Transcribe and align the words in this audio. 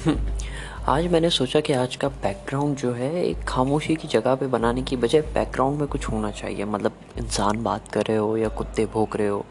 आज 0.00 1.06
मैंने 1.06 1.30
सोचा 1.30 1.60
कि 1.60 1.72
आज 1.72 1.96
का 1.96 2.08
बैकग्राउंड 2.08 2.76
जो 2.76 2.92
है, 2.92 3.24
एक 3.24 3.42
खामोशी 3.44 3.96
की 3.96 4.08
जगह 4.08 4.34
पे 4.34 4.46
बनाने 4.46 4.82
की 4.82 4.96
बजाय 4.96 5.22
बैकग्राउंड 5.22 5.78
में 5.78 5.88
कुछ 5.88 6.08
होना 6.08 6.30
चाहिए। 6.30 6.64
मतलब 6.64 6.92
इंसान 7.18 7.62
बात 7.62 7.88
कर 7.88 8.04
रहे 8.04 8.16
हो 8.16 8.36
या 8.36 8.48
कुत्ते 8.48 8.86
भोंक 8.86 9.16
रहे 9.16 9.28
हो, 9.28 9.44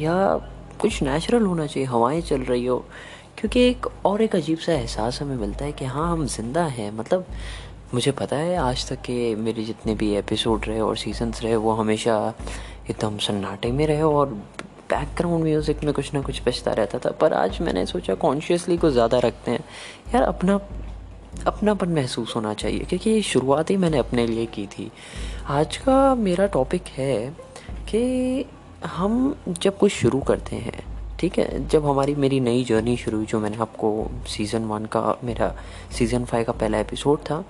या 0.00 0.14
कुछ 0.80 1.02
नेचुरल 1.02 1.42
होना 1.42 1.66
चाहिए, 1.66 1.88
हवाएँ 1.88 2.20
चल 2.20 2.40
रही 2.40 2.66
हो। 2.66 2.78
क्योंकि 3.38 3.60
एक 3.60 3.86
और 4.04 4.22
एक 4.22 4.36
अजीब 4.36 4.58
सा 4.58 4.72
एहसास 4.72 5.20
हमें 5.22 5.36
मिलता 5.36 5.64
है 5.64 5.72
कि 5.72 5.84
हाँ 5.84 6.10
हम 6.12 6.26
ज़िंदा 6.26 6.64
हैं। 6.64 6.90
मतलब 6.92 7.26
मुझे 7.94 8.12
पता 8.12 8.36
है, 8.36 8.56
आज 8.56 8.88
तक 8.88 9.00
के 9.00 9.34
मेरे 9.34 9.64
जितने 9.64 9.94
भी 9.94 10.14
एपिसोड 10.16 10.64
रहे 10.64 10.80
और 10.80 10.96
सीजन्स 10.96 11.42
रहे, 11.42 11.56
वो 11.56 11.72
हमेशा 11.72 12.34
एकदम 12.90 13.18
सन्नाटे 13.18 13.72
में 13.72 13.86
रहे 13.86 14.02
और 14.02 14.42
बैकग्राउंड 14.92 15.44
म्यूज़िक 15.44 15.84
में 15.84 15.92
कुछ 15.94 16.12
ना 16.14 16.20
कुछ 16.22 16.42
बचता 16.46 16.72
रहता 16.72 16.98
था। 16.98 17.10
पर 17.10 17.32
आज 17.32 17.60
मैंने 17.60 17.84
सोचा 17.86 18.14
कॉन्शियसली 18.14 18.76
कुछ 18.76 18.92
ज़्यादा 18.92 19.18
रखते 19.18 19.50
हैं। 19.50 19.64
यार 20.14 20.22
अपना, 20.22 20.60
अपनापन 21.46 21.88
महसूस 21.88 22.34
होना 22.36 22.54
चाहिए, 22.54 22.84
क्योंकि 22.84 23.10
ये 23.10 23.22
शुरुआत 23.22 23.70
ही 23.70 23.76
मैंने 23.76 23.98
अपने 23.98 24.26
लिए 24.26 24.46
की 24.46 24.66
थी। 24.66 24.90
आज 25.50 25.76
का 25.76 26.14
मेरा 26.14 26.46
टॉपिक 26.46 26.88
है 26.88 27.16
कि 27.88 28.44
हम 28.86 29.36
जब 29.48 29.78
कुछ 29.78 29.92
शुरू 29.92 30.20
करते 30.20 30.56
हैं 30.56 30.91
ठीक 31.22 31.38
है, 31.38 31.66
जब 31.68 31.84
हमारी 31.86 32.14
मेरी 32.14 32.38
नई 32.40 32.62
जर्नी 32.64 32.96
शुरू 32.96 33.16
हुई, 33.16 33.26
जो 33.26 33.38
मैंने 33.40 33.56
आपको 33.62 33.88
सीज़न 34.28 34.64
वन 34.66 34.84
का, 34.86 35.00
मेरा 35.24 35.54
सीज़न 35.98 36.24
फाइव 36.24 36.44
का 36.44 36.52
पहला 36.52 36.78
एपिसोड 36.78 37.18
था, 37.20 37.40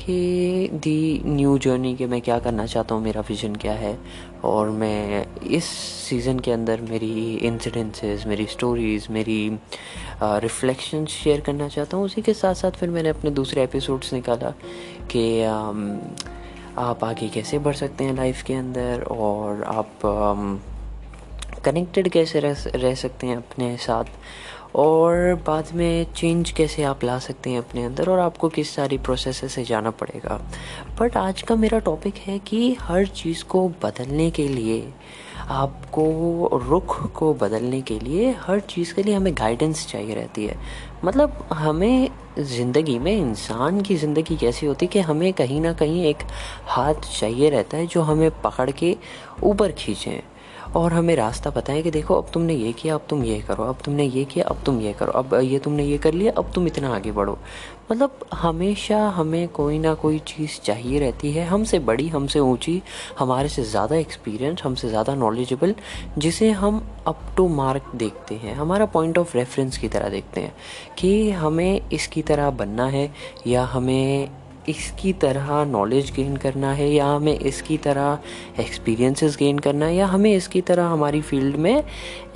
कि 0.00 0.68
दी 0.74 1.22
न्यू 1.26 1.56
जर्नी 1.58 1.94
के 1.96 2.06
मैं 2.06 2.20
क्या 2.20 2.38
करना 2.38 2.66
चाहता 2.66 2.94
हूँ, 2.94 3.02
मेरा 3.04 3.20
विज़न 3.28 3.54
क्या 3.56 3.72
है, 3.72 3.98
और 4.44 4.70
मैं 4.70 5.26
इस 5.50 5.64
सीज़न 5.64 6.38
के 6.38 6.52
अंदर 6.52 6.80
मेरी 6.90 7.34
इंसिडेंसेस 7.36 8.26
मेरी 8.26 8.46
स्टोरीज़ 8.46 9.10
मेरी 9.12 9.58
रिफ्लेक्शन 10.22 11.06
शेयर 11.06 11.40
करना 11.40 11.68
चाहता 11.68 11.96
हूँ। 11.96 12.04
उसी 12.04 12.22
के 12.22 12.34
साथ 12.34 12.54
साथ 12.54 12.78
फिर 12.80 12.90
मैंने 12.90 13.08
अपने 13.08 13.30
दूसरे 13.32 13.62
एपिसोड्स 13.64 14.12
निकाला 14.12 14.50
कि 15.10 15.42
आप 16.78 17.04
आगे 17.04 17.28
कैसे 17.28 17.58
बढ़ 17.58 17.74
सकते 17.74 18.04
हैं 18.04 18.16
लाइफ 18.16 18.42
के 18.42 18.54
अंदर, 18.54 19.02
और 19.02 19.62
आप 19.64 20.72
कनेक्टेड 21.64 22.08
कैसे 22.08 22.40
रह 22.40 22.56
रह 22.74 22.94
सकते 22.94 23.26
हैं 23.26 23.36
अपने 23.36 23.76
साथ? 23.76 24.04
और 24.74 25.34
बाद 25.46 25.68
में 25.74 26.12
चेंज 26.12 26.50
कैसे 26.50 26.82
आप 26.82 27.04
ला 27.04 27.18
सकते 27.18 27.50
हैं 27.50 27.58
अपने 27.58 27.84
अंदर? 27.84 28.08
और 28.10 28.18
आपको 28.18 28.48
किस 28.48 28.74
सारी 28.74 28.98
प्रोसेस 28.98 29.40
से 29.52 29.64
जाना 29.64 29.90
पड़ेगा? 29.90 30.40
बट 31.00 31.16
आज 31.16 31.42
का 31.42 31.54
मेरा 31.56 31.78
टॉपिक 31.78 32.16
है 32.16 32.38
कि 32.38 32.76
हर 32.80 33.06
चीज़ 33.06 33.44
को 33.44 33.68
बदलने 33.82 34.30
के 34.30 34.48
लिए, 34.48 34.92
आपको 35.48 36.60
रुख 36.62 37.12
को 37.12 37.32
बदलने 37.34 37.80
के 37.80 37.98
लिए 37.98 38.30
हर 38.40 38.60
चीज़ 38.60 38.94
के 38.94 39.02
लिए 39.02 39.14
हमें 39.14 39.32
गाइडेंस 39.34 39.86
चाहिए 39.86 40.14
रहती 40.14 40.46
है। 40.46 40.56
मतलब 41.04 41.46
हमें 41.52 42.08
ज़िंदगी 42.38 42.98
में, 42.98 43.12
इंसान 43.12 43.80
की 43.80 43.96
ज़िंदगी 43.96 44.36
कैसी 44.36 44.66
होती 44.66 44.86
कि 44.86 45.00
हमें 45.00 45.32
कहीं 45.32 45.60
ना 45.60 45.72
कहीं 45.72 46.04
एक 46.04 46.22
हाथ 46.66 46.94
चाहिए 47.20 47.50
रहता 47.50 47.76
है 47.76 47.86
जो 47.86 48.02
हमें 48.02 48.30
पकड़ 48.42 48.70
के 48.70 48.96
ऊपर 49.42 49.72
खींचें। 49.72 50.20
और 50.76 50.92
हमें 50.92 51.14
रास्ता 51.16 51.52
है 51.68 51.82
कि 51.82 51.90
देखो, 51.90 52.14
अब 52.14 52.30
तुमने 52.34 52.54
ये 52.54 52.72
किया, 52.72 52.94
अब 52.94 53.06
तुम 53.10 53.22
ये 53.24 53.40
करो, 53.40 53.64
अब 53.64 53.78
तुमने 53.84 54.04
ये 54.04 54.24
किया, 54.24 54.44
अब 54.44 54.62
तुम 54.66 54.80
ये 54.80 54.92
करो, 54.92 55.12
अब 55.12 55.34
ये 55.34 55.58
तुमने 55.58 55.84
ये 55.84 55.98
कर 55.98 56.14
लिया, 56.14 56.32
अब 56.32 56.50
तुम 56.54 56.66
इतना 56.66 56.94
आगे 56.94 57.12
बढ़ो। 57.12 57.38
मतलब 57.92 58.18
हमेशा 58.34 58.98
हमें 59.08 59.48
कोई 59.48 59.78
ना 59.78 59.94
कोई 59.94 60.18
चीज़ 60.18 60.60
चाहिए 60.60 60.98
रहती 60.98 61.32
है, 61.32 61.46
हमसे 61.46 61.78
बड़ी, 61.78 62.08
हमसे 62.08 62.40
ऊँची, 62.40 62.80
हमारे 63.18 63.48
से 63.48 63.62
ज़्यादा 63.62 63.96
एक्सपीरियंस 63.96 64.62
हमसे 64.64 64.88
ज़्यादा 64.88 65.14
नॉलेजेबल 65.14 65.74
जिसे 66.18 66.50
हम 66.50 66.86
अप 67.06 67.20
टू 67.36 67.48
मार्क 67.48 67.90
देखते 67.96 68.34
हैं। 68.34 68.54
हमारा 68.54 68.86
पॉइंट 68.86 69.18
ऑफ़ 69.18 69.36
रेफरेंस 69.36 69.78
की 69.78 69.88
तरह 69.88 70.08
देखते 70.08 70.40
हैं 70.40 70.54
कि 70.98 71.30
हमें 71.30 71.80
इसकी 71.92 72.22
तरह 72.22 72.50
बनना 72.50 72.86
है 72.86 73.10
या 73.46 73.64
हमें 73.64 74.28
इसकी 74.68 75.12
तरह 75.12 75.64
नॉलेज 75.64 76.10
गेन 76.16 76.36
करना 76.36 76.72
है, 76.72 76.88
या 76.90 77.06
हमें 77.06 77.38
इसकी 77.38 77.76
तरह 77.78 78.18
एक्सपीरियंसेस 78.60 79.36
गेन 79.36 79.58
करना 79.58 79.86
है, 79.86 79.94
या 79.96 80.06
हमें 80.06 80.32
इसकी 80.34 80.60
तरह 80.60 80.86
हमारी 80.86 81.20
फ़ील्ड 81.22 81.56
में 81.56 81.82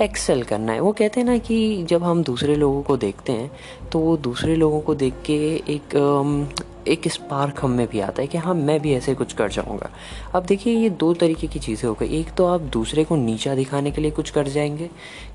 एक्सेल 0.01 0.43
करना 0.43 0.73
है। 0.73 0.79
वो 0.79 0.91
कहते 0.91 1.19
हैं 1.19 1.27
ना 1.27 1.37
कि 1.39 1.83
जब 1.89 2.03
हम 2.03 2.23
दूसरे 2.23 2.55
लोगों 2.55 2.81
को 2.81 2.97
देखते 2.97 3.31
हैं 3.31 3.51
तो 3.91 3.99
वो 3.99 4.17
दूसरे 4.19 4.55
लोगों 4.55 4.79
को 4.81 4.95
देख 4.95 5.13
के 5.25 5.37
एक 5.69 6.57
एक 6.87 7.07
स्पार्क 7.07 7.59
हम 7.61 7.71
में 7.71 7.87
भी 7.87 7.99
आता 7.99 8.21
है 8.21 8.27
कि 8.27 8.37
हाँ 8.37 8.53
मैं 8.53 8.79
भी 8.81 8.93
ऐसे 8.93 9.13
कुछ 9.15 9.33
कर 9.33 9.49
जाऊँगा। 9.49 9.89
अब 10.35 10.45
देखिए, 10.45 10.73
ये 10.73 10.89
दो 10.89 11.13
तरीके 11.13 11.47
की 11.47 11.59
चीज़ें 11.59 11.87
हो 11.89 11.93
गई। 11.99 12.19
एक 12.19 12.31
तो 12.37 12.45
आप 12.45 12.61
दूसरे 12.73 13.03
को 13.03 13.15
नीचा 13.15 13.53
दिखाने 13.55 13.91
के 13.91 14.01
लिए 14.01 14.11
कुछ 14.11 14.29
कर 14.29 14.47
जाएँगे 14.47 14.89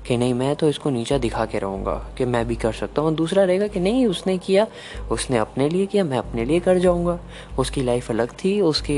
कि 0.07 0.17
नहीं, 0.17 0.33
मैं 0.33 0.55
तो 0.55 0.69
इसको 0.69 0.89
नीचा 0.89 1.17
दिखा 1.17 1.45
के 1.45 1.59
रहूँगा 1.59 1.93
कि 2.17 2.25
मैं 2.25 2.45
भी 2.47 2.55
कर 2.55 2.73
सकता 2.73 3.01
हूँ। 3.01 3.13
दूसरा 3.15 3.43
रहेगा 3.43 3.67
कि 3.67 3.79
नहीं, 3.79 4.05
उसने 4.07 4.37
किया, 4.37 4.67
उसने 5.11 5.37
अपने 5.37 5.69
लिए 5.69 5.85
किया, 5.85 6.03
मैं 6.03 6.17
अपने 6.17 6.45
लिए 6.45 6.59
कर 6.59 6.79
जाऊँगा। 6.87 7.19
उसकी 7.59 7.83
लाइफ 7.83 8.11
अलग 8.11 8.33
थी, 8.43 8.59
उसके 8.63 8.97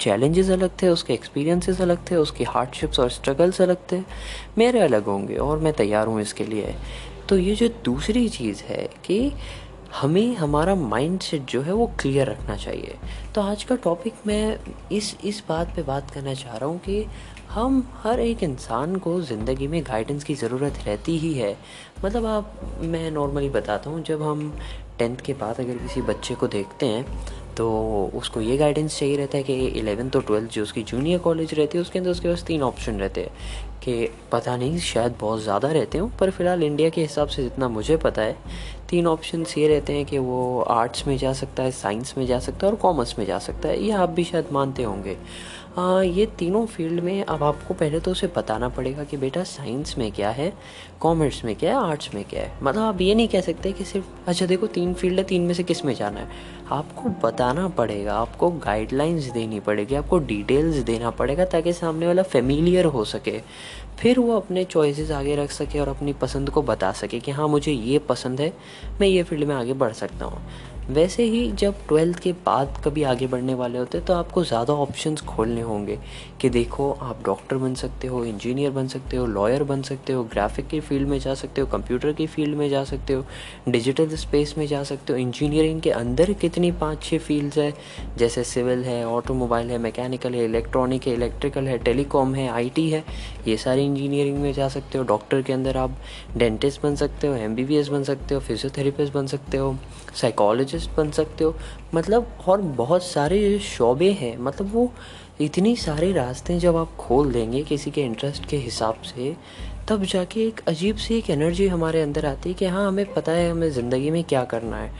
चैलेंजेस 0.00 0.50
अलग 0.50 0.70
थे, 0.82 0.88
उसके 0.88 1.14
एक्सपीरियंसेस 1.14 1.80
अलग 1.80 2.10
थे, 2.10 2.16
उसकी 2.16 2.44
हार्डशिप्स 2.46 3.00
और 3.00 3.10
स्ट्रगल्स 3.10 3.60
अलग 3.62 3.86
थे। 3.92 4.02
मेरे 4.58 4.80
अलग 4.80 5.04
होंगे 5.06 5.36
और 5.42 5.58
मैं 5.58 5.72
तैयार 5.74 6.06
हूँ 6.06 6.20
इसके 6.20 6.44
लिए। 6.44 6.74
तो 7.28 7.38
ये 7.38 7.54
जो 7.54 7.68
दूसरी 7.84 8.28
चीज़ 8.28 8.62
है 8.64 8.88
कि 9.04 9.32
हमें, 9.94 10.34
हमारा 10.36 10.74
माइंड 10.74 11.20
सेट 11.20 11.44
जो 11.50 11.60
है 11.62 11.72
वो 11.72 11.86
क्लियर 12.00 12.28
रखना 12.28 12.56
चाहिए। 12.56 12.94
तो 13.34 13.40
आज 13.40 13.62
का 13.64 13.76
टॉपिक 13.76 14.14
मैं 14.26 14.58
इस 14.92 15.16
इस 15.24 15.42
बात 15.48 15.74
पे 15.76 15.82
बात 15.82 16.10
करना 16.10 16.34
चाह 16.34 16.56
रहा 16.56 16.68
हूँ 16.68 16.78
कि 16.78 17.04
हम 17.50 17.82
हर 18.02 18.20
एक 18.20 18.42
इंसान 18.42 18.96
को 18.96 19.20
ज़िंदगी 19.22 19.66
में 19.66 19.82
गाइडेंस 19.82 20.24
की 20.24 20.34
ज़रूरत 20.34 20.78
रहती 20.86 21.16
ही 21.18 21.32
है। 21.34 21.56
मतलब 22.04 22.26
आप, 22.26 22.52
मैं 22.82 23.10
नॉर्मली 23.10 23.48
बताता 23.50 23.90
हूँ, 23.90 24.02
जब 24.04 24.22
हम 24.22 24.52
टेंथ 24.98 25.16
के 25.16 25.32
बाद 25.34 25.60
अगर 25.60 25.76
किसी 25.78 26.02
बच्चे 26.02 26.34
को 26.34 26.46
देखते 26.48 26.86
हैं 26.86 27.04
तो 27.56 27.68
उसको 28.14 28.40
ये 28.40 28.56
गाइडेंस 28.56 28.98
चाहिए 28.98 29.16
रहता 29.16 29.36
है 29.36 29.42
कि 29.42 29.54
इलेवेंथ 29.68 30.16
और 30.16 30.22
ट्वेल्थ 30.22 30.50
जो 30.52 30.62
उसकी 30.62 30.82
जूनियर 30.82 31.18
कॉलेज 31.18 31.54
रहती 31.54 31.78
है, 31.78 31.82
उसके 31.82 31.98
अंदर 31.98 32.10
उसके 32.10 32.28
पास 32.28 32.42
तीन 32.42 32.62
ऑप्शन 32.62 32.98
रहते 33.00 33.20
हैं 33.20 33.30
कि 33.82 34.08
पता 34.32 34.56
नहीं, 34.56 34.78
शायद 34.78 35.14
बहुत 35.20 35.42
ज़्यादा 35.42 35.70
रहते 35.72 35.98
हो, 35.98 36.10
पर 36.20 36.30
फ़िलहाल 36.30 36.62
इंडिया 36.62 36.88
के 36.88 37.00
हिसाब 37.00 37.28
से 37.28 37.42
जितना 37.42 37.68
मुझे 37.68 37.96
पता 37.96 38.22
है, 38.22 38.36
तीन 38.90 39.06
ऑप्शन 39.06 39.44
ये 39.58 39.68
रहते 39.68 39.92
हैं 39.92 40.04
कि 40.06 40.18
वो 40.18 40.60
आर्ट्स 40.62 41.06
में 41.06 41.16
जा 41.18 41.32
सकता 41.32 41.62
है 41.62 41.70
साइंस 41.72 42.14
में 42.18 42.26
जा 42.26 42.38
सकता 42.38 42.66
है 42.66 42.72
और 42.72 42.78
कॉमर्स 42.78 43.18
में 43.18 43.24
जा 43.26 43.38
सकता 43.38 43.68
है। 43.68 43.82
ये 43.84 43.90
आप 43.92 44.10
भी 44.10 44.24
शायद 44.24 44.52
मानते 44.52 44.82
होंगे। 44.82 45.16
आ, 45.76 46.02
ये 46.02 46.24
तीनों 46.38 46.64
फ़ील्ड 46.66 47.00
में 47.00 47.24
अब 47.24 47.42
आपको 47.42 47.74
पहले 47.74 48.00
तो 48.00 48.10
उसे 48.10 48.26
बताना 48.36 48.68
पड़ेगा 48.68 49.04
कि 49.04 49.16
बेटा 49.16 49.42
साइंस 49.44 49.96
में 49.98 50.10
क्या 50.12 50.30
है 50.30 50.52
कॉमर्स 51.00 51.44
में 51.44 51.54
क्या 51.56 51.70
है 51.70 51.84
आर्ट्स 51.88 52.14
में 52.14 52.24
क्या 52.24 52.42
है। 52.42 52.52
मतलब 52.62 52.82
आप 52.82 53.00
ये 53.00 53.14
नहीं 53.14 53.28
कह 53.28 53.40
सकते 53.40 53.72
कि 53.72 53.84
सिर्फ़ 53.84 54.06
अच्छा 54.26 54.46
देखो 54.46 54.66
तीन 54.66 54.94
फ़ील्ड 54.94 55.18
है 55.18 55.24
तीन 55.24 55.42
में 55.42 55.54
से 55.54 55.62
किसमें 55.62 55.94
जाना 55.94 56.20
है। 56.20 56.56
आपको 56.72 57.08
बताना 57.22 57.68
पड़ेगा 57.68 58.14
आपको 58.14 58.50
गाइडलाइंस 58.50 59.24
देनी 59.24 59.60
पड़ेगी 59.60 59.94
आपको 59.94 60.18
डिटेल्स 60.18 60.76
देना 60.76 61.10
पड़ेगा 61.10 61.44
ताकि 61.44 61.72
सामने 61.72 62.06
वाला 62.06 62.22
फेमिलियर 62.22 62.84
हो 62.84 63.04
सके। 63.04 63.40
फिर 63.98 64.18
वो 64.18 64.36
अपने 64.36 64.64
चॉइसेस 64.64 65.10
आगे 65.10 65.36
रख 65.36 65.50
सके 65.50 65.78
और 65.80 65.88
अपनी 65.88 66.12
पसंद 66.12 66.50
को 66.50 66.62
बता 66.62 66.90
सके 66.92 67.20
कि 67.20 67.30
हाँ 67.30 67.48
मुझे 67.48 67.72
ये 67.72 67.98
पसंद 67.98 68.40
है 68.40 68.52
मैं 69.00 69.08
ये 69.08 69.22
फ़ील्ड 69.22 69.44
में 69.44 69.54
आगे 69.54 69.72
बढ़ 69.72 69.92
सकता 69.92 70.24
हूँ। 70.24 70.42
वैसे 70.90 71.22
ही 71.22 71.50
जब 71.52 71.86
ट्वेल्थ 71.88 72.18
के 72.18 72.32
बाद 72.44 72.80
कभी 72.84 73.02
आगे 73.02 73.26
बढ़ने 73.26 73.54
वाले 73.54 73.78
होते 73.78 74.00
तो 74.00 74.12
आपको 74.12 74.42
ज़्यादा 74.44 74.72
ऑप्शंस 74.74 75.20
खोलने 75.22 75.60
होंगे 75.60 75.98
कि 76.40 76.48
देखो, 76.50 76.90
आप 76.92 77.22
डॉक्टर 77.24 77.56
बन 77.56 77.74
सकते 77.74 78.08
हो 78.08 78.24
इंजीनियर 78.24 78.70
बन 78.70 78.86
सकते 78.88 79.16
हो 79.16 79.26
लॉयर 79.26 79.62
बन 79.64 79.82
सकते 79.82 80.12
हो 80.12 80.22
ग्राफिक 80.24 80.68
की 80.68 80.80
फ़ील्ड 80.80 81.08
में 81.08 81.18
जा 81.20 81.34
सकते 81.34 81.60
हो 81.60 81.66
कंप्यूटर 81.66 82.12
की 82.12 82.26
फ़ील्ड 82.26 82.56
में 82.56 82.68
जा 82.70 82.82
सकते 82.84 83.12
हो 83.12 83.24
डिजिटल 83.68 84.16
स्पेस 84.16 84.54
में 84.58 84.66
जा 84.66 84.82
सकते 84.82 85.12
हो। 85.12 85.18
इंजीनियरिंग 85.18 85.80
के 85.80 85.90
अंदर 85.90 86.32
कितनी 86.34 86.70
पाँच 86.74 87.02
छः 87.02 87.18
फील्ड्स 87.18 87.58
है, 87.58 87.72
जैसे 88.18 88.44
सिविल 88.44 88.84
है 88.84 89.04
ऑटोमोबाइल 89.06 89.70
है 89.70 89.78
मैकेनिकल 89.78 90.34
है 90.34 90.44
इलेक्ट्रॉनिक 90.44 91.06
है 91.06 91.14
इलेक्ट्रिकल 91.14 91.68
है 91.68 91.78
टेलीकॉम 91.78 92.34
है 92.34 92.48
आईटी 92.50 92.88
है, 92.90 93.04
ये 93.48 93.56
सारी 93.56 93.84
इंजीनियरिंग 93.84 94.38
में 94.38 94.52
जा 94.52 94.68
सकते 94.68 94.98
हो। 94.98 95.04
डॉक्टर 95.04 95.42
के 95.42 95.52
अंदर 95.52 95.76
आप 95.76 95.98
डेंटिस्ट 96.36 96.82
बन 96.82 96.96
सकते 96.96 97.26
हो 97.26 97.34
एमबीबीएस 97.36 97.88
बन 97.88 98.02
सकते 98.04 98.34
हो 98.34 98.40
फिजियोथेरेपिस्ट 98.40 99.12
बन 99.14 99.26
सकते 99.26 99.56
हो 99.56 99.76
साइकोलॉजिस्ट 100.14 100.76
बन 100.86 101.10
सकते 101.10 101.44
हो। 101.44 101.54
मतलब 101.94 102.38
और 102.48 102.60
बहुत 102.60 103.04
सारे 103.04 103.58
शोबे 103.58 104.10
हैं। 104.12 104.36
मतलब 104.38 104.72
वो 104.72 104.90
इतनी 105.40 105.76
सारे 105.76 106.12
रास्ते 106.12 106.58
जब 106.58 106.76
आप 106.76 106.96
खोल 106.96 107.32
देंगे 107.32 107.62
किसी 107.62 107.90
के 107.90 108.02
इंटरेस्ट 108.02 108.46
के 108.46 108.56
हिसाब 108.56 109.00
से, 109.02 109.36
तब 109.88 110.04
जाके 110.04 110.46
एक 110.46 110.60
अजीब 110.68 110.96
सी 110.96 111.18
एक 111.18 111.30
एनर्जी 111.30 111.66
हमारे 111.68 112.02
अंदर 112.02 112.26
आती 112.26 112.48
है 112.48 112.54
कि 112.54 112.66
हाँ 112.66 112.88
हमें 112.88 113.14
पता 113.14 113.32
है 113.32 113.50
हमें 113.50 113.70
ज़िंदगी 113.70 114.10
में 114.10 114.22
क्या 114.24 114.44
करना 114.44 114.76
है। 114.76 114.92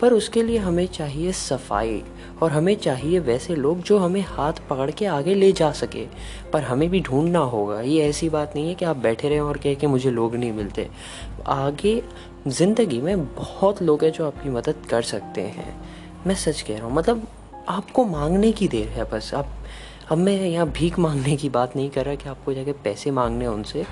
पर 0.00 0.12
उसके 0.12 0.42
लिए 0.42 0.58
हमें 0.58 0.86
चाहिए 0.86 1.32
सफ़ाई, 1.32 2.02
और 2.42 2.50
हमें 2.50 2.74
चाहिए 2.76 3.18
वैसे 3.18 3.54
लोग 3.56 3.82
जो 3.82 3.98
हमें 3.98 4.20
हाथ 4.20 4.52
पकड़ 4.70 4.90
के 4.90 5.06
आगे 5.06 5.34
ले 5.34 5.52
जा 5.52 5.70
सके। 5.72 6.04
पर 6.52 6.62
हमें 6.62 6.88
भी 6.90 7.00
ढूंढना 7.00 7.38
होगा। 7.38 7.80
ये 7.80 8.02
ऐसी 8.02 8.28
बात 8.28 8.56
नहीं 8.56 8.68
है 8.68 8.74
कि 8.74 8.84
आप 8.84 8.96
बैठे 8.96 9.28
रहें 9.28 9.40
और 9.40 9.58
कह 9.58 9.74
के 9.74 9.86
मुझे 9.86 10.10
लोग 10.10 10.34
नहीं 10.36 10.52
मिलते। 10.52 10.88
आगे 11.46 12.02
ज़िंदगी 12.48 13.00
में 13.00 13.24
बहुत 13.34 13.82
लोग 13.82 14.04
हैं 14.04 14.10
जो 14.12 14.26
आपकी 14.26 14.48
मदद 14.48 14.86
कर 14.90 15.02
सकते 15.02 15.40
हैं। 15.40 15.74
मैं 16.26 16.34
सच 16.34 16.60
कह 16.62 16.76
रहा 16.76 16.86
हूँ 16.86 16.94
मतलब 16.94 17.26
आपको 17.68 18.04
मांगने 18.04 18.50
की 18.52 18.68
देर 18.68 18.88
है 18.88 19.04
बस। 19.04 19.34
आप, 19.34 19.48
अब 20.10 20.18
मैं 20.18 20.34
यहाँ 20.40 20.68
भीख 20.68 20.98
मांगने 20.98 21.36
की 21.36 21.48
बात 21.48 21.76
नहीं 21.76 21.90
कर 21.90 22.04
रहा 22.04 22.14
कि 22.14 22.28
आपको 22.28 22.52
जाके 22.52 22.72
पैसे 22.72 23.10
मांगने 23.10 23.46
उनसे। 23.46 23.84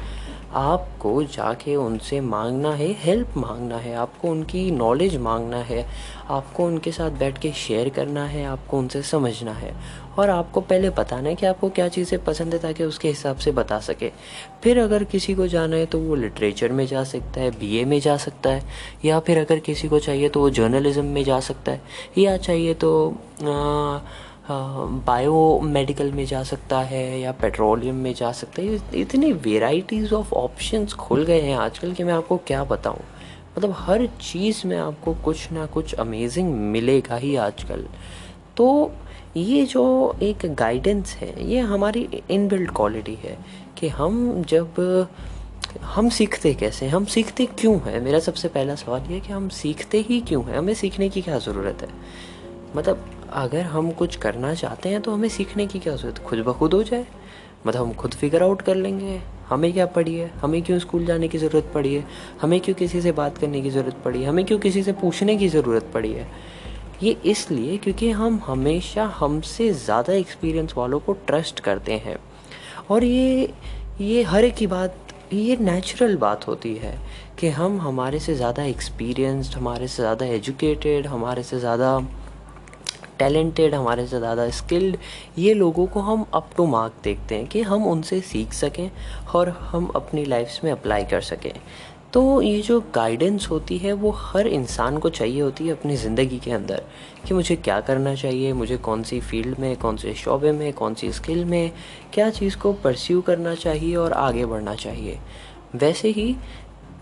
आपको 0.55 1.23
जाके 1.25 1.75
उनसे 1.77 2.21
मांगना 2.21 2.73
है 2.75 2.91
हेल्प 2.99 3.37
मांगना 3.37 3.77
है 3.77 3.95
आपको 3.95 4.29
उनकी 4.29 4.71
नॉलेज 4.71 5.17
मांगना 5.17 5.57
है 5.57 5.85
आपको 6.31 6.65
उनके 6.65 6.93
साथ 6.93 7.11
बैठ 7.11 7.39
के 7.39 7.53
शेयर 7.57 7.89
करना 7.89 8.25
है 8.25 8.45
आपको 8.45 8.79
उनसे 8.79 9.03
समझना 9.03 9.53
है। 9.53 9.75
और 10.19 10.31
आपको 10.31 10.61
पहले 10.61 10.91
बताना 10.91 11.29
है 11.29 11.35
कि 11.35 11.47
आपको 11.47 11.69
क्या 11.69 11.89
चीज़ें 11.89 12.25
पसंद 12.25 12.53
है 12.55 12.59
ताकि 12.61 12.85
उसके 12.85 13.09
हिसाब 13.09 13.37
से 13.37 13.53
बता 13.53 13.79
सके। 13.81 14.11
फिर 14.63 14.79
अगर 14.79 15.05
किसी 15.05 15.35
को 15.35 15.47
जाना 15.47 15.77
है 15.77 15.87
तो 15.87 15.99
वो 15.99 16.15
लिटरेचर 16.15 16.73
में 16.73 16.87
जा 16.87 17.05
सकता 17.05 17.41
है 17.41 17.51
बीए 17.51 17.85
में 17.85 17.99
जा 18.01 18.17
सकता 18.17 18.51
है 18.51 18.63
या 19.05 19.21
फिर 19.21 19.39
अगर 19.39 19.59
किसी 19.59 19.89
को 19.89 19.99
चाहिए 19.99 20.29
तो 20.29 20.41
वो 20.41 20.51
जर्नलिज्म 20.51 21.05
में 21.05 21.23
जा 21.25 21.41
सकता 21.41 21.73
है 21.73 21.83
या 22.19 22.37
चाहिए 22.37 22.75
तो 22.75 22.93
आ, 23.43 23.99
बायो 24.51 25.61
मेडिकल 25.61 26.13
में 26.13 26.27
जा 26.27 26.43
सकता 26.43 26.81
है 26.81 27.21
या 27.21 27.33
पेट्रोलियम 27.33 27.95
में 27.95 28.15
जा 28.15 28.33
सकता 28.33 28.63
है। 28.63 28.79
इतनी 28.95 29.33
वेराइटीज़ 29.33 30.15
ऑफ़ 30.15 30.33
ऑप्शंस 30.35 30.93
खुल 30.93 31.25
गए 31.25 31.41
हैं 31.41 31.57
आजकल 31.57 31.93
कि 31.93 32.05
मैं 32.05 32.15
आपको 32.15 32.37
क्या 32.37 32.65
बताऊँ। 32.65 33.01
मतलब 33.59 33.75
हर 33.79 34.07
चीज़ 34.07 34.67
में 34.67 34.77
आपको 34.77 35.15
कुछ 35.15 35.53
ना 35.53 35.67
कुछ 35.67 35.95
अमेजिंग 35.95 36.55
मिलेगा 36.55 37.17
ही 37.17 37.37
आजकल। 37.37 37.87
तो 38.57 38.93
ये 39.37 39.67
जो 39.67 40.17
एक 40.23 40.39
गाइडेंस 40.55 41.15
है, 41.15 41.51
ये 41.51 41.61
हमारी 41.61 42.23
इनबिल्ट 42.31 42.71
क्वालिटी 42.71 43.15
है 43.15 43.39
कि 43.79 43.89
हम 43.89 44.43
जब, 44.43 44.75
हम 45.83 46.09
सीखते 46.09 46.55
कैसे 46.55 46.89
हम 46.89 47.05
सीखते 47.05 47.47
क्यों 47.47 47.81
हैं? 47.81 48.01
मेरा 48.01 48.19
सबसे 48.19 48.49
पहला 48.49 48.75
सवाल 48.75 49.01
ये 49.01 49.15
है 49.15 49.21
कि 49.21 49.33
हम 49.33 49.49
सीखते 49.49 49.99
ही 49.99 50.21
क्यों 50.21 50.45
हैं? 50.45 50.59
हमें 50.59 50.75
सीखने 50.75 51.09
की 51.09 51.23
क्या 51.23 51.39
ज़रूरत 51.39 51.83
है? 51.83 51.89
मतलब 52.77 53.22
अगर 53.35 53.63
हम 53.65 53.91
कुछ 53.93 54.17
करना 54.17 54.55
चाहते 54.55 54.89
हैं 54.89 55.01
तो 55.03 55.13
हमें 55.13 55.29
सीखने 55.29 55.67
की 55.67 55.79
क्या 55.79 55.95
ज़रूरत? 55.97 56.19
खुद 56.19 56.39
ब 56.39 56.53
खुद 56.53 56.75
हो 56.75 56.83
जाए। 56.83 57.07
मतलब 57.67 57.83
हम 57.83 57.93
खुद 57.93 58.15
फिगर 58.15 58.43
आउट 58.43 58.63
कर 58.63 58.75
लेंगे। 58.77 59.21
हमें 59.49 59.73
क्या 59.73 59.87
पड़ी 59.87 60.15
है? 60.15 60.31
हमें 60.41 60.63
क्यों 60.63 60.79
स्कूल 60.79 61.05
जाने 61.07 61.29
की 61.29 61.39
ज़रूरत 61.39 61.71
पड़ी 61.75 61.95
है? 61.95 62.05
हमें 62.43 62.61
क्यों 62.61 62.75
किसी 62.75 63.01
से 63.03 63.13
बात 63.13 63.39
करने 63.39 63.61
की 63.63 63.71
ज़रूरत 63.71 63.97
पड़ी 64.05 64.23
है? 64.23 64.29
हमें 64.29 64.45
क्यों 64.45 64.59
किसी 64.59 64.83
से 64.83 64.93
पूछने 64.93 65.37
की 65.37 65.49
ज़रूरत 65.49 65.91
पड़ी 65.95 66.13
है? 66.13 66.27
ये 67.03 67.17
इसलिए 67.27 67.77
क्योंकि 67.77 68.11
हम 68.11 68.41
हमेशा 68.47 69.05
हमसे 69.19 69.73
ज़्यादा 69.75 70.13
एक्सपीरियंस 70.13 70.75
वालों 70.77 71.01
को 71.01 71.13
ट्रस्ट 71.27 71.61
करते 71.61 71.93
हैं। 71.99 72.17
और 72.91 73.05
ये 73.05 73.53
ये 74.01 74.23
हर 74.23 74.45
एक 74.45 74.55
की 74.55 74.67
बात, 74.67 74.97
ये 75.33 75.57
नेचुरल 75.57 76.17
बात 76.17 76.47
होती 76.49 76.75
है 76.75 76.99
कि 77.39 77.49
हम 77.51 77.81
हमारे 77.81 78.19
से 78.19 78.35
ज़्यादा 78.35 78.65
एक्सपीरियंस्ड 78.65 79.55
हमारे 79.55 79.89
से 79.89 80.03
ज़्यादा 80.03 80.27
एजुकेटेड 80.27 81.07
हमारे 81.07 81.43
से 81.43 81.59
ज़्यादा 81.61 81.99
टैलेंटेड 83.19 83.75
हमारे 83.75 84.07
से 84.07 84.19
ज़्यादा 84.19 84.49
स्किल्ड 84.51 84.97
ये 85.39 85.55
लोगों 85.55 85.87
को 85.87 86.01
हम 86.01 86.27
अप 86.35 86.51
टू 86.57 86.67
मार्क 86.67 86.93
देखते 87.05 87.35
हैं 87.35 87.47
कि 87.47 87.63
हम 87.63 87.87
उनसे 87.87 88.21
सीख 88.23 88.53
सकें 88.55 88.91
और 89.35 89.49
हम 89.49 89.87
अपनी 89.97 90.25
लाइफ 90.25 90.61
में 90.65 90.71
अप्लाई 90.73 91.05
कर 91.05 91.21
सकें। 91.23 91.53
तो 92.13 92.41
ये 92.43 92.61
जो 92.63 92.79
गाइडेंस 92.95 93.47
होती 93.51 93.77
है, 93.79 93.93
वो 93.93 94.11
हर 94.11 94.47
इंसान 94.47 94.99
को 94.99 95.11
चाहिए 95.11 95.41
होती 95.41 95.67
है 95.67 95.73
अपनी 95.73 95.97
ज़िंदगी 95.97 96.39
के 96.39 96.51
अंदर 96.51 96.83
कि 97.27 97.35
मुझे 97.35 97.57
क्या 97.57 97.81
करना 97.81 98.15
चाहिए, 98.15 98.53
मुझे 98.53 98.77
कौन 98.79 99.03
सी 99.03 99.21
फ़ील्ड 99.21 99.59
में, 99.59 99.77
कौन 99.77 99.97
से 99.97 100.15
शोबे 100.15 100.53
में, 100.53 100.73
कौन 100.73 100.95
सी 100.95 101.13
स्किल 101.13 101.45
में, 101.45 101.73
क्या 102.13 102.29
चीज़ 102.31 102.57
को 102.57 102.73
परस्यू 102.85 103.21
करना 103.21 103.55
चाहिए 103.55 103.95
और 103.97 104.13
आगे 104.13 104.45
बढ़ना 104.47 104.75
चाहिए। 104.75 105.19
वैसे 105.75 106.09
ही 106.09 106.35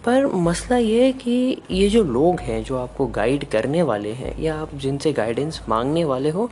पर 0.07 0.27
मसला 0.27 0.77
ये 0.77 1.05
है 1.05 1.13
कि 1.13 1.63
ये 1.71 1.89
जो 1.89 2.05
लोग 2.05 2.41
हैं, 2.41 2.65
जो 2.65 2.77
आपको 2.77 3.07
गाइड 3.07 3.45
करने 3.45 3.83
वाले 3.83 4.13
हैं 4.13 4.43
या 4.43 4.55
आप 4.55 4.75
जिनसे 4.75 5.13
गाइडेंस 5.13 5.61
मांगने 5.69 6.05
वाले 6.05 6.31
हो, 6.31 6.51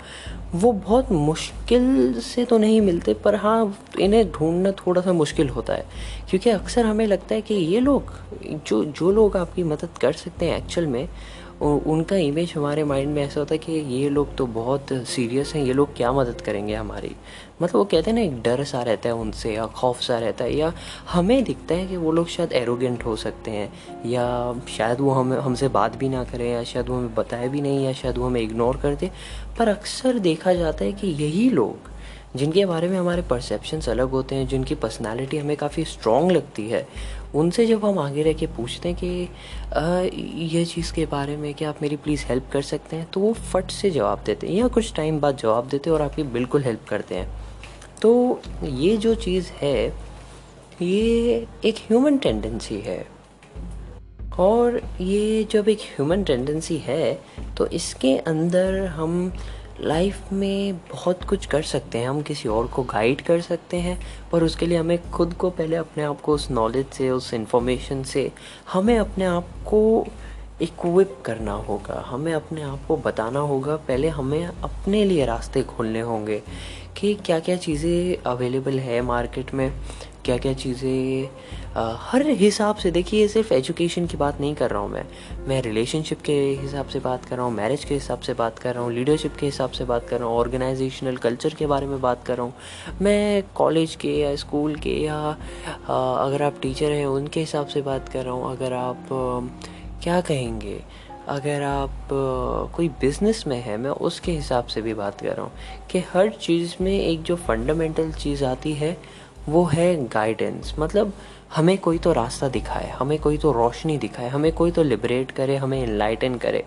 वो 0.54 0.72
बहुत 0.72 1.12
मुश्किल 1.12 2.14
से 2.20 2.44
तो 2.44 2.58
नहीं 2.58 2.80
मिलते, 2.80 3.14
पर 3.14 3.34
हाँ 3.34 3.78
इन्हें 4.00 4.32
ढूंढना 4.32 4.72
थोड़ा 4.72 5.02
सा 5.02 5.12
मुश्किल 5.12 5.48
होता 5.48 5.74
है। 5.74 5.86
क्योंकि 6.30 6.50
अक्सर 6.50 6.86
हमें 6.86 7.06
लगता 7.06 7.34
है 7.34 7.40
कि 7.40 7.54
ये 7.54 7.80
लोग, 7.80 8.12
जो 8.66 8.84
जो 8.84 9.10
लोग 9.10 9.36
आपकी 9.36 9.62
मदद 9.62 9.88
कर 10.00 10.12
सकते 10.12 10.46
हैं 10.46 10.58
एक्चुअल 10.58 10.86
में 10.86 11.08
उनका 11.62 12.16
इमेज 12.16 12.52
हमारे 12.56 12.84
माइंड 12.84 13.14
में 13.14 13.22
ऐसा 13.22 13.40
होता 13.40 13.54
है 13.54 13.58
कि 13.58 13.72
ये 13.72 14.08
लोग 14.08 14.36
तो 14.36 14.46
बहुत 14.46 14.86
सीरियस 14.92 15.54
हैं, 15.54 15.64
ये 15.64 15.72
लोग 15.72 15.96
क्या 15.96 16.12
मदद 16.12 16.40
करेंगे 16.40 16.74
हमारी? 16.74 17.16
मतलब 17.62 17.76
वो 17.76 17.84
कहते 17.84 18.10
हैं 18.10 18.18
ना, 18.18 18.24
एक 18.24 18.42
डर 18.42 18.64
सा 18.64 18.82
रहता 18.82 19.08
है 19.08 19.14
उनसे, 19.14 19.54
या 19.54 19.66
खौफ 19.66 20.00
सा 20.00 20.18
रहता 20.18 20.44
है, 20.44 20.56
या 20.56 20.72
हमें 21.08 21.44
दिखता 21.44 21.74
है 21.74 21.86
कि 21.86 21.96
वो 21.96 22.12
लोग 22.12 22.28
शायद 22.28 22.52
एरोगेंट 22.52 23.04
हो 23.04 23.16
सकते 23.16 23.50
हैं, 23.50 23.72
या 24.06 24.54
शायद 24.68 25.00
वो 25.00 25.10
हमें, 25.10 25.38
हमसे 25.38 25.68
बात 25.68 25.96
भी 25.96 26.08
ना 26.08 26.24
करें, 26.24 26.52
या 26.52 26.64
शायद 26.64 26.88
वो 26.88 26.96
हमें 26.96 27.14
बताए 27.14 27.48
भी 27.48 27.60
नहीं, 27.60 27.84
या 27.84 27.92
शायद 27.92 28.18
वो 28.18 28.26
हमें 28.26 28.40
इग्नोर 28.40 28.76
कर 28.76 28.94
दे। 28.94 29.10
पर 29.58 29.68
अक्सर 29.68 30.18
देखा 30.18 30.52
जाता 30.52 30.84
है 30.84 30.92
कि 30.92 31.06
यही 31.06 31.50
लोग, 31.50 31.76
जिनके 32.36 32.66
बारे 32.66 32.88
में 32.88 32.98
हमारे 32.98 33.22
परसेप्शंस 33.22 33.88
अलग 33.88 34.10
होते 34.10 34.34
हैं, 34.34 34.48
जिनकी 34.48 34.74
पर्सनालिटी 34.74 35.38
हमें 35.38 35.56
काफ़ी 35.56 35.84
स्ट्रॉन्ग 35.84 36.32
लगती 36.32 36.68
है 36.68 36.88
उनसे 37.34 37.66
जब 37.66 37.84
हम 37.84 37.98
आगे 37.98 38.22
रह 38.22 38.32
के 38.32 38.46
पूछते 38.46 38.88
हैं 38.88 38.98
कि 38.98 39.28
आ, 39.76 40.00
ये 40.48 40.64
चीज़ 40.64 40.92
के 40.92 41.06
बारे 41.06 41.36
में 41.36 41.52
कि 41.54 41.64
आप 41.64 41.82
मेरी 41.82 41.96
प्लीज़ 41.96 42.24
हेल्प 42.26 42.50
कर 42.52 42.62
सकते 42.62 42.96
हैं? 42.96 43.10
तो 43.12 43.20
वो 43.20 43.32
फट 43.32 43.70
से 43.70 43.90
जवाब 43.90 44.22
देते 44.26 44.46
हैं 44.46 44.54
या 44.54 44.68
कुछ 44.68 44.94
टाइम 44.94 45.20
बाद 45.20 45.36
जवाब 45.36 45.68
देते 45.68 45.90
हैं 45.90 45.94
और 45.96 46.02
आपकी 46.02 46.22
बिल्कुल 46.22 46.62
हेल्प 46.62 46.84
करते 46.88 47.14
हैं। 47.14 47.28
तो 48.02 48.40
ये 48.64 48.96
जो 48.96 49.14
चीज़ 49.14 49.50
है 49.52 49.86
ये 50.82 51.46
एक 51.64 51.76
ह्यूमन 51.78 52.18
टेंडेंसी 52.18 52.80
है। 52.80 53.06
और 54.38 54.80
ये 55.00 55.44
जब 55.50 55.68
एक 55.68 55.78
ह्यूमन 55.78 56.22
टेंडेंसी 56.24 56.76
है 56.78 57.20
तो 57.56 57.66
इसके 57.66 58.16
अंदर 58.18 58.84
हम 58.86 59.32
लाइफ 59.80 60.32
में 60.32 60.76
बहुत 60.92 61.24
कुछ 61.24 61.46
कर 61.46 61.62
सकते 61.62 61.98
हैं, 61.98 62.08
हम 62.08 62.22
किसी 62.22 62.48
और 62.48 62.66
को 62.66 62.82
गाइड 62.82 63.20
कर 63.20 63.40
सकते 63.40 63.76
हैं, 63.76 63.98
पर 64.32 64.42
उसके 64.42 64.66
लिए 64.66 64.78
हमें 64.78 65.10
खुद 65.10 65.34
को 65.34 65.50
पहले 65.50 65.76
अपने 65.76 66.02
आप 66.02 66.20
को 66.20 66.34
उस 66.34 66.50
नॉलेज 66.50 66.86
से, 66.86 67.10
उस 67.10 67.34
इन्फॉर्मेशन 67.34 68.02
से 68.02 68.30
हमें 68.72 68.98
अपने 68.98 69.24
आप 69.24 69.48
को 69.66 70.06
इक्विप 70.62 71.16
करना 71.24 71.52
होगा, 71.52 72.02
हमें 72.06 72.32
अपने 72.34 72.62
आप 72.62 72.80
को 72.88 72.96
बताना 72.96 73.40
होगा, 73.40 73.76
पहले 73.76 74.08
हमें 74.08 74.44
अपने 74.46 75.04
लिए 75.04 75.24
रास्ते 75.26 75.62
खोलने 75.62 76.00
होंगे 76.00 76.42
कि 76.96 77.14
क्या 77.14 77.38
क्या 77.40 77.56
चीज़ें 77.56 78.22
अवेलेबल 78.26 78.78
है 78.78 79.00
मार्केट 79.02 79.54
में 79.54 79.72
क्या 80.28 80.36
क्या 80.36 80.52
चीज़ें 80.52 81.28
हर 82.02 82.26
हिसाब 82.28 82.76
से, 82.76 82.90
देखिए, 82.90 83.28
सिर्फ़ 83.28 83.52
एजुकेशन 83.54 84.06
की 84.06 84.16
बात 84.16 84.40
नहीं 84.40 84.54
कर 84.54 84.70
रहा 84.70 84.80
हूँ 84.80 84.90
मैं। 84.90 85.04
मैं 85.48 85.60
रिलेशनशिप 85.62 86.20
के 86.22 86.32
हिसाब 86.60 86.88
से 86.88 87.00
बात 87.00 87.24
कर 87.24 87.36
रहा 87.36 87.44
हूँ 87.46 87.54
मैरिज 87.54 87.84
के 87.84 87.94
हिसाब 87.94 88.20
से 88.20 88.34
बात 88.34 88.58
कर 88.58 88.74
रहा 88.74 88.82
हूँ 88.84 88.92
लीडरशिप 88.92 89.36
के 89.36 89.46
हिसाब 89.46 89.70
से 89.70 89.84
बात 89.84 90.08
कर 90.08 90.18
रहा 90.18 90.28
हूँ 90.28 90.36
ऑर्गेनाइजेशनल 90.38 91.16
कल्चर 91.16 91.54
के 91.54 91.66
बारे 91.66 91.86
में 91.86 92.00
बात 92.00 92.24
कर 92.26 92.36
रहा 92.36 92.46
हूँ। 92.46 92.98
मैं 93.02 93.42
कॉलेज 93.54 93.94
के 93.94 94.12
या 94.14 94.34
स्कूल 94.36 94.74
के 94.76 94.94
या 94.96 95.18
अगर 95.88 96.42
आप 96.42 96.60
टीचर 96.62 96.92
हैं, 96.92 97.06
उनके 97.06 97.40
हिसाब 97.40 97.66
से 97.66 97.82
बात 97.82 98.08
कर 98.08 98.24
रहा 98.24 98.34
हूँ। 98.34 98.50
अगर 98.52 98.72
आप 98.74 99.08
क्या 100.02 100.20
कहेंगे? 100.22 100.80
अगर 101.28 101.62
आप 101.62 102.08
कोई 102.74 102.88
बिज़नेस 103.00 103.44
में 103.46 103.60
है, 103.62 103.76
मैं 103.76 103.90
उसके 103.90 104.32
हिसाब 104.32 104.66
से 104.66 104.82
भी 104.82 104.94
बात 104.94 105.20
कर 105.20 105.28
रहा 105.28 105.42
हूँ 105.42 105.52
कि 105.90 105.98
हर 106.12 106.28
चीज़ 106.40 106.74
में 106.80 106.92
एक 106.92 107.22
जो 107.22 107.36
फंडामेंटल 107.38 108.12
चीज़ 108.12 108.44
आती 108.44 108.72
है 108.74 108.96
वो 109.48 109.64
है 109.64 109.94
गाइडेंस 110.08 110.74
मतलब 110.78 111.12
हमें 111.54 111.76
कोई 111.78 111.98
तो 111.98 112.12
रास्ता 112.12 112.48
दिखाए, 112.48 112.90
हमें 112.90 113.18
कोई 113.18 113.38
तो 113.38 113.52
रोशनी 113.52 113.96
दिखाए, 113.98 114.28
हमें 114.28 114.52
कोई 114.52 114.70
तो 114.70 114.82
लिबरेट 114.82 115.30
करे, 115.30 115.56
हमें 115.56 115.82
इनलाइटन 115.82 116.34
करे. 116.34 116.64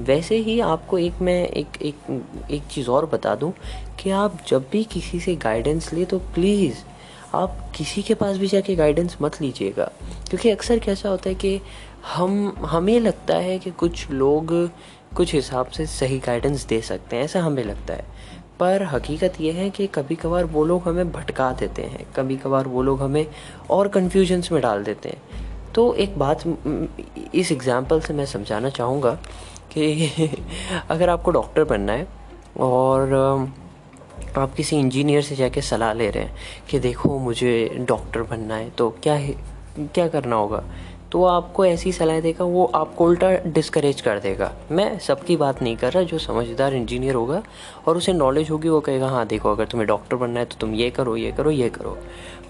वैसे 0.00 0.36
ही 0.36 0.58
आपको 0.60 0.98
एक 0.98 1.20
मैं 1.22 1.46
एक 1.48 1.82
एक 1.82 2.48
एक 2.50 2.62
चीज़ 2.70 2.90
और 2.90 3.06
बता 3.06 3.34
दूँ 3.34 3.52
कि 4.00 4.10
आप 4.10 4.38
जब 4.48 4.66
भी 4.72 4.82
किसी 4.84 5.20
से 5.20 5.36
गाइडेंस 5.36 5.92
ले 5.92 6.04
तो 6.04 6.18
प्लीज़ 6.34 6.82
आप 7.34 7.56
किसी 7.76 8.02
के 8.02 8.14
पास 8.14 8.36
भी 8.36 8.46
जाके 8.46 8.74
गाइडेंस 8.76 9.16
मत 9.22 9.40
लीजिएगा. 9.42 9.84
क्योंकि 10.28 10.50
अक्सर 10.50 10.78
कैसा 10.78 11.08
होता 11.08 11.28
है 11.28 11.34
कि 11.34 11.60
हम, 12.14 12.54
हमें 12.60 12.98
लगता 13.00 13.36
है 13.36 13.58
कि 13.58 13.70
कुछ 13.70 14.10
लोग 14.10 14.52
कुछ 15.16 15.34
हिसाब 15.34 15.66
से 15.66 15.86
सही 15.86 16.18
गाइडेंस 16.18 16.64
दे 16.66 16.80
सकते 16.80 17.16
हैं, 17.16 17.24
ऐसा 17.24 17.42
हमें 17.42 17.64
लगता 17.64 17.94
है. 17.94 18.04
पर 18.60 18.82
हकीकत 18.82 19.40
यह 19.40 19.54
है 19.54 19.68
कि 19.70 19.86
कभी 19.86 20.14
कभार 20.14 20.44
वो 20.44 20.64
लोग 20.64 20.88
हमें 20.88 21.12
भटका 21.12 21.50
देते 21.52 21.82
हैं 21.82 22.06
कभी 22.16 22.36
कभार 22.36 22.68
वो 22.68 22.82
लोग 22.82 23.02
हमें 23.02 23.26
और 23.70 23.88
कन्फ्यूजन्स 23.88 24.52
में 24.52 24.60
डाल 24.62 24.84
देते 24.84 25.08
हैं। 25.08 25.72
तो 25.74 25.92
एक 25.94 26.18
बात 26.18 26.42
इस 27.34 27.52
एग्ज़ाम्पल 27.52 28.00
से 28.00 28.14
मैं 28.14 28.26
समझाना 28.26 28.70
चाहूँगा 28.70 29.10
कि 29.72 30.36
अगर 30.90 31.08
आपको 31.08 31.30
डॉक्टर 31.30 31.64
बनना 31.64 31.92
है 31.92 32.06
और 32.60 33.14
आप 34.38 34.54
किसी 34.54 34.76
इंजीनियर 34.76 35.22
से 35.22 35.36
जाके 35.36 35.60
सलाह 35.62 35.92
ले 35.92 36.10
रहे 36.10 36.24
हैं 36.24 36.36
कि 36.70 36.78
देखो 36.78 37.18
मुझे 37.18 37.84
डॉक्टर 37.88 38.22
बनना 38.22 38.54
है 38.54 38.70
तो 38.70 38.88
क्या 39.02 39.14
है, 39.14 39.34
क्या 39.78 40.08
करना 40.08 40.36
होगा? 40.36 40.62
तो 41.16 41.22
आपको 41.24 41.64
ऐसी 41.66 41.90
सलाह 41.92 42.18
देगा, 42.20 42.44
वो 42.44 42.64
आपको 42.74 43.04
उल्टा 43.04 43.30
डिस्करेज 43.48 44.00
कर 44.00 44.18
देगा। 44.20 44.50
मैं 44.70 44.98
सबकी 44.98 45.36
बात 45.36 45.62
नहीं 45.62 45.76
कर 45.76 45.92
रहा, 45.92 46.02
जो 46.02 46.18
समझदार 46.18 46.74
इंजीनियर 46.74 47.14
होगा 47.14 47.42
और 47.86 47.96
उसे 47.96 48.12
नॉलेज 48.12 48.50
होगी, 48.50 48.68
वो 48.68 48.80
कहेगा 48.80 49.08
हाँ 49.08 49.26
देखो, 49.26 49.52
अगर 49.52 49.66
तुम्हें 49.66 49.86
डॉक्टर 49.88 50.16
बनना 50.16 50.40
है 50.40 50.46
तो 50.46 50.56
तुम 50.60 50.74
ये 50.74 50.90
करो 50.90 51.16
ये 51.16 51.30
करो 51.32 51.50
ये 51.50 51.68
करो। 51.70 51.96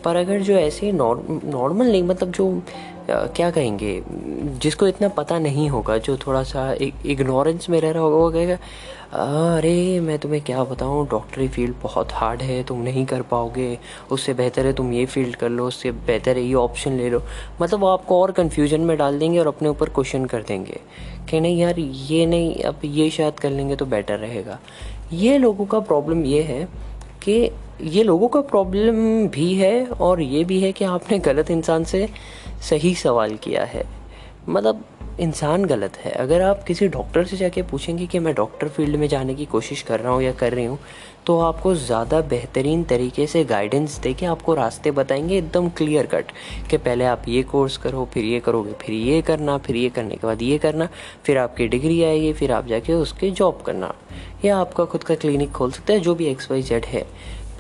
पर 0.05 0.17
अगर 0.17 0.41
जो 0.41 0.55
ऐसे 0.55 0.93
नॉर्मल 0.93 1.87
नहीं 1.87 2.03
मतलब 2.03 2.31
जो 2.31 2.63
क्या 3.09 3.51
कहेंगे, 3.51 4.03
जिसको 4.63 4.87
इतना 4.89 5.09
पता 5.09 5.39
नहीं 5.39 5.69
होगा, 5.71 5.97
जो 5.99 6.17
थोड़ा 6.17 6.43
सा 6.43 6.73
इग्नोरेंस 7.07 7.69
में 7.71 7.81
रह 7.81 7.91
रहा 7.91 8.03
होगा, 8.03 8.17
वो 8.17 8.31
कहेगा, 8.31 8.55
अरे, 9.15 10.01
मैं 10.01 10.19
तुम्हें 10.19 10.41
क्या 10.45 10.65
बताऊँ 10.65 11.07
डॉक्टरी 11.09 11.47
फ़ील्ड 11.49 11.75
बहुत 11.83 12.13
हार्ड 12.13 12.43
है, 12.43 12.63
तुम 12.63 12.81
नहीं 12.83 13.05
कर 13.07 13.23
पाओगे, 13.23 13.79
उससे 14.11 14.35
बेहतर 14.35 14.67
है 14.67 14.73
तुम 14.73 14.93
ये 14.93 15.05
फ़ील्ड 15.07 15.37
कर 15.37 15.49
लो, 15.49 15.67
उससे 15.67 15.93
बेहतर 15.93 16.37
है 16.37 16.43
ये 16.45 16.55
ऑप्शन 16.55 16.97
ले 16.97 17.11
लो। 17.11 17.23
मतलब 17.63 17.81
वो 17.81 17.89
आपको 17.89 18.21
और 18.23 18.33
कन्फ्यूज़न 18.33 18.81
में 18.81 18.97
डाल 18.99 19.19
देंगे 19.19 19.39
और 19.39 19.47
अपने 19.47 19.69
ऊपर 19.69 19.89
क्वेश्चन 19.89 20.25
कर 20.25 20.43
देंगे, 20.43 20.81
कि 21.31 21.41
नहीं 21.41 21.59
यार, 21.59 21.79
ये 21.79 22.27
नहीं, 22.27 22.55
अब 22.63 22.81
ये 22.85 23.09
शायद 23.11 23.39
कर 23.41 23.51
लेंगे 23.51 23.77
तो 23.77 23.87
बेटर 23.87 24.19
रहेगा। 24.19 24.59
ये 25.13 25.39
लोगों 25.39 25.67
का 25.67 25.81
प्रॉब्लम 25.81 26.25
ये 26.25 26.43
है 26.43 26.65
कि 27.23 27.51
ये 27.81 28.03
लोगों 28.03 28.29
का 28.29 28.41
प्रॉब्लम 28.41 29.29
भी 29.29 29.53
है 29.55 29.87
और 29.87 30.21
ये 30.21 30.45
भी 30.45 30.61
है 30.61 30.73
कि 30.73 30.85
आपने 30.85 31.19
गलत 31.19 31.51
इंसान 31.51 31.85
से 31.85 32.09
सही 32.71 32.95
सवाल 32.95 33.37
किया 33.37 33.65
है। 33.65 33.85
मतलब 34.49 34.85
इंसान 35.21 35.65
गलत 35.65 35.97
है। 35.97 36.11
अगर 36.13 36.43
आप 36.43 36.63
किसी 36.65 36.89
डॉक्टर 36.89 37.25
से 37.25 37.37
जाके 37.37 37.63
पूछेंगे 37.63 38.07
कि 38.07 38.19
मैं 38.19 38.35
डॉक्टर 38.35 38.69
फ़ील्ड 38.69 38.97
में 38.97 39.07
जाने 39.09 39.35
की 39.35 39.45
कोशिश 39.45 39.83
कर 39.83 40.01
रहा 40.01 40.13
हूँ 40.13 40.23
या 40.23 40.33
कर 40.33 40.53
रही 40.53 40.65
हूँ 40.65 40.79
तो 41.27 41.39
आपको 41.41 41.75
ज़्यादा 41.75 42.21
बेहतरीन 42.21 42.83
तरीके 42.85 43.27
से 43.27 43.45
गाइडेंस 43.45 43.99
दे 43.99 44.13
के 44.15 44.27
आपको 44.27 44.55
रास्ते 44.55 44.91
बताएँगे 44.91 45.39
एकदम 45.39 45.69
क्लियर 45.69 46.07
कट 46.07 46.31
कि 46.71 46.77
पहले 46.77 47.05
आप 47.05 47.23
ये 47.29 47.43
कोर्स 47.43 47.77
करो, 47.77 48.09
फिर 48.15 48.25
ये 48.25 48.41
करोगे, 48.41 48.73
फिर 48.73 48.95
ये 48.95 49.21
करना, 49.23 49.57
फिर 49.59 49.77
ये 49.77 49.89
करने 49.89 50.17
के 50.17 50.27
बाद 50.27 50.43
ये 50.43 50.59
करना, 50.59 50.89
फिर 51.25 51.39
आपकी 51.39 51.69
डिग्री 51.69 52.03
आएगी, 52.03 52.33
फिर 52.33 52.53
आप 52.53 52.67
जाके 52.67 52.93
उसके 52.93 53.31
जॉब 53.31 53.63
करना। 53.67 53.95
या 54.45 54.57
आपका 54.59 54.85
खुद 54.85 55.03
का 55.03 55.15
क्लिनिक 55.15 55.53
खोल 55.53 55.71
सकते 55.71 55.93
हैं, 55.93 56.03
जो 56.03 56.15
भी 56.15 56.27
एक्स 56.27 56.51
वाई 56.51 56.63
जेड 56.63 56.85
है। 56.85 57.05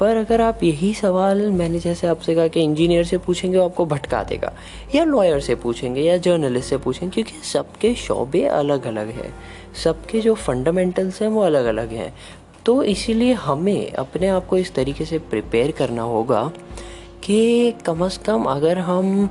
पर 0.00 0.16
अगर 0.16 0.40
आप 0.40 0.62
यही 0.62 0.92
सवाल 0.94 1.50
मैंने 1.50 1.78
जैसे 1.78 2.06
आपसे 2.06 2.34
कहा 2.34 2.48
कि 2.48 2.60
इंजीनियर 2.60 3.04
से 3.04 3.18
पूछेंगे, 3.18 3.58
वो 3.58 3.64
आपको 3.64 3.86
भटका 3.86 4.22
देगा, 4.22 4.52
या 4.94 5.04
लॉयर 5.04 5.40
से 5.40 5.54
पूछेंगे, 5.54 6.00
या 6.00 6.16
जर्नलिस्ट 6.16 6.70
से 6.70 6.76
पूछेंगे, 6.76 7.10
क्योंकि 7.14 7.46
सबके 7.46 7.94
शोबे 7.94 8.44
अलग 8.44 8.86
अलग 8.86 9.10
हैं। 9.10 9.32
सबके 9.84 10.20
जो 10.20 10.34
फंडामेंटल्स 10.34 11.22
हैं, 11.22 11.28
वो 11.28 11.40
अलग 11.40 11.64
अलग 11.64 11.92
हैं। 11.92 12.12
तो 12.66 12.82
इसीलिए 12.82 13.32
हमें 13.32 13.92
अपने 13.92 14.28
आप 14.28 14.46
को 14.46 14.58
इस 14.58 14.74
तरीके 14.74 15.04
से 15.04 15.18
प्रिपेयर 15.18 15.70
करना 15.70 16.02
होगा 16.02 16.50
कि 17.24 17.72
कम 17.86 18.04
अज़ 18.04 18.18
कम 18.18 18.44
अगर 18.44 18.78
हम 18.78 19.30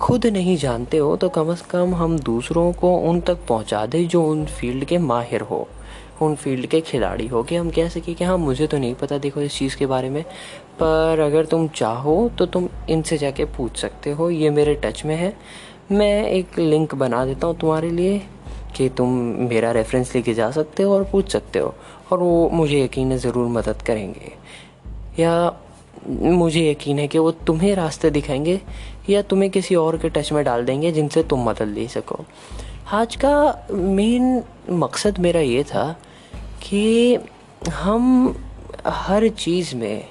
खुद 0.00 0.26
नहीं 0.26 0.56
जानते 0.56 0.96
हो 0.96 1.16
तो 1.16 1.28
कम 1.28 1.50
अज़ 1.52 1.62
कम 1.70 1.94
हम 1.94 2.18
दूसरों 2.18 2.72
को 2.72 2.94
उन 2.98 3.20
तक 3.20 3.38
पहुँचा 3.48 3.86
दें 3.86 4.08
जो 4.08 4.22
उन 4.24 4.44
फ़ील्ड 4.46 4.84
के 4.84 4.98
माहिर 4.98 5.40
हो। 5.40 5.68
उन 6.22 6.34
फ़ील्ड 6.34 6.66
के 6.66 6.80
खिलाड़ी 6.80 7.26
हो 7.26 7.42
कि 7.42 7.56
हम 7.56 7.70
कह 7.70 7.88
सकें 7.88 8.14
कि 8.14 8.24
हाँ 8.24 8.36
मुझे 8.38 8.66
तो 8.66 8.78
नहीं 8.78 8.94
पता, 8.94 9.18
देखो 9.18 9.40
इस 9.40 9.58
चीज़ 9.58 9.76
के 9.76 9.86
बारे 9.86 10.10
में। 10.10 10.22
पर 10.80 11.20
अगर 11.20 11.44
तुम 11.44 11.66
चाहो 11.68 12.28
तो 12.38 12.46
तुम 12.46 12.68
इनसे 12.90 13.18
जाके 13.18 13.44
पूछ 13.56 13.76
सकते 13.76 14.10
हो। 14.10 14.30
ये 14.30 14.50
मेरे 14.50 14.74
टच 14.84 15.04
में 15.04 15.14
है। 15.16 15.36
मैं 15.92 16.26
एक 16.26 16.58
लिंक 16.58 16.94
बना 16.94 17.24
देता 17.24 17.46
हूँ 17.46 17.58
तुम्हारे 17.58 17.90
लिए 17.90 18.18
कि 18.76 18.88
तुम 18.88 19.08
मेरा 19.48 19.70
रेफरेंस 19.72 20.14
लेके 20.14 20.34
जा 20.34 20.50
सकते 20.50 20.82
हो 20.82 20.94
और 20.94 21.04
पूछ 21.04 21.32
सकते 21.32 21.58
हो। 21.58 21.74
और 22.12 22.18
वो 22.18 22.48
मुझे 22.52 22.82
यकीन 22.84 23.12
है 23.12 23.18
ज़रूर 23.18 23.48
मदद 23.48 23.82
करेंगे। 23.82 24.32
या 25.18 25.60
मुझे 26.08 26.70
यकीन 26.70 26.98
है 26.98 27.06
कि 27.08 27.18
वो 27.18 27.30
तुम्हें 27.46 27.74
रास्ते 27.74 28.10
दिखाएँगे 28.10 28.60
या 29.10 29.22
तुम्हें 29.22 29.50
किसी 29.50 29.74
और 29.74 29.96
के 29.98 30.08
टच 30.08 30.32
में 30.32 30.44
डाल 30.44 30.64
देंगे 30.64 30.92
जिनसे 30.92 31.22
तुम 31.22 31.48
मदद 31.48 31.68
ले 31.68 31.86
सको। 31.88 32.24
आज 32.92 33.16
का 33.16 33.66
मेन 33.70 34.42
मकसद 34.70 35.18
मेरा 35.18 35.40
ये 35.40 35.64
था 35.64 35.84
कि 36.70 37.18
हम 37.70 38.36
हर 38.86 39.28
चीज़ 39.28 39.74
में 39.76 40.06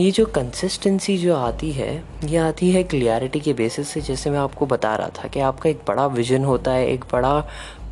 ये 0.00 0.10
जो 0.10 0.24
कंसिस्टेंसी 0.26 1.16
जो 1.18 1.34
आती 1.36 1.72
है, 1.72 2.04
ये 2.24 2.36
आती 2.36 2.70
है 2.70 2.82
क्लियरिटी 2.82 3.40
के 3.40 3.52
बेसिस 3.52 3.88
से। 3.88 4.00
जैसे 4.00 4.30
मैं 4.30 4.38
आपको 4.38 4.66
बता 4.66 4.94
रहा 4.96 5.08
था 5.08 5.28
कि 5.28 5.40
आपका 5.40 5.70
एक 5.70 5.80
बड़ा 5.88 6.06
विजन 6.06 6.44
होता 6.44 6.70
है, 6.70 6.88
एक 6.88 7.04
बड़ा 7.12 7.40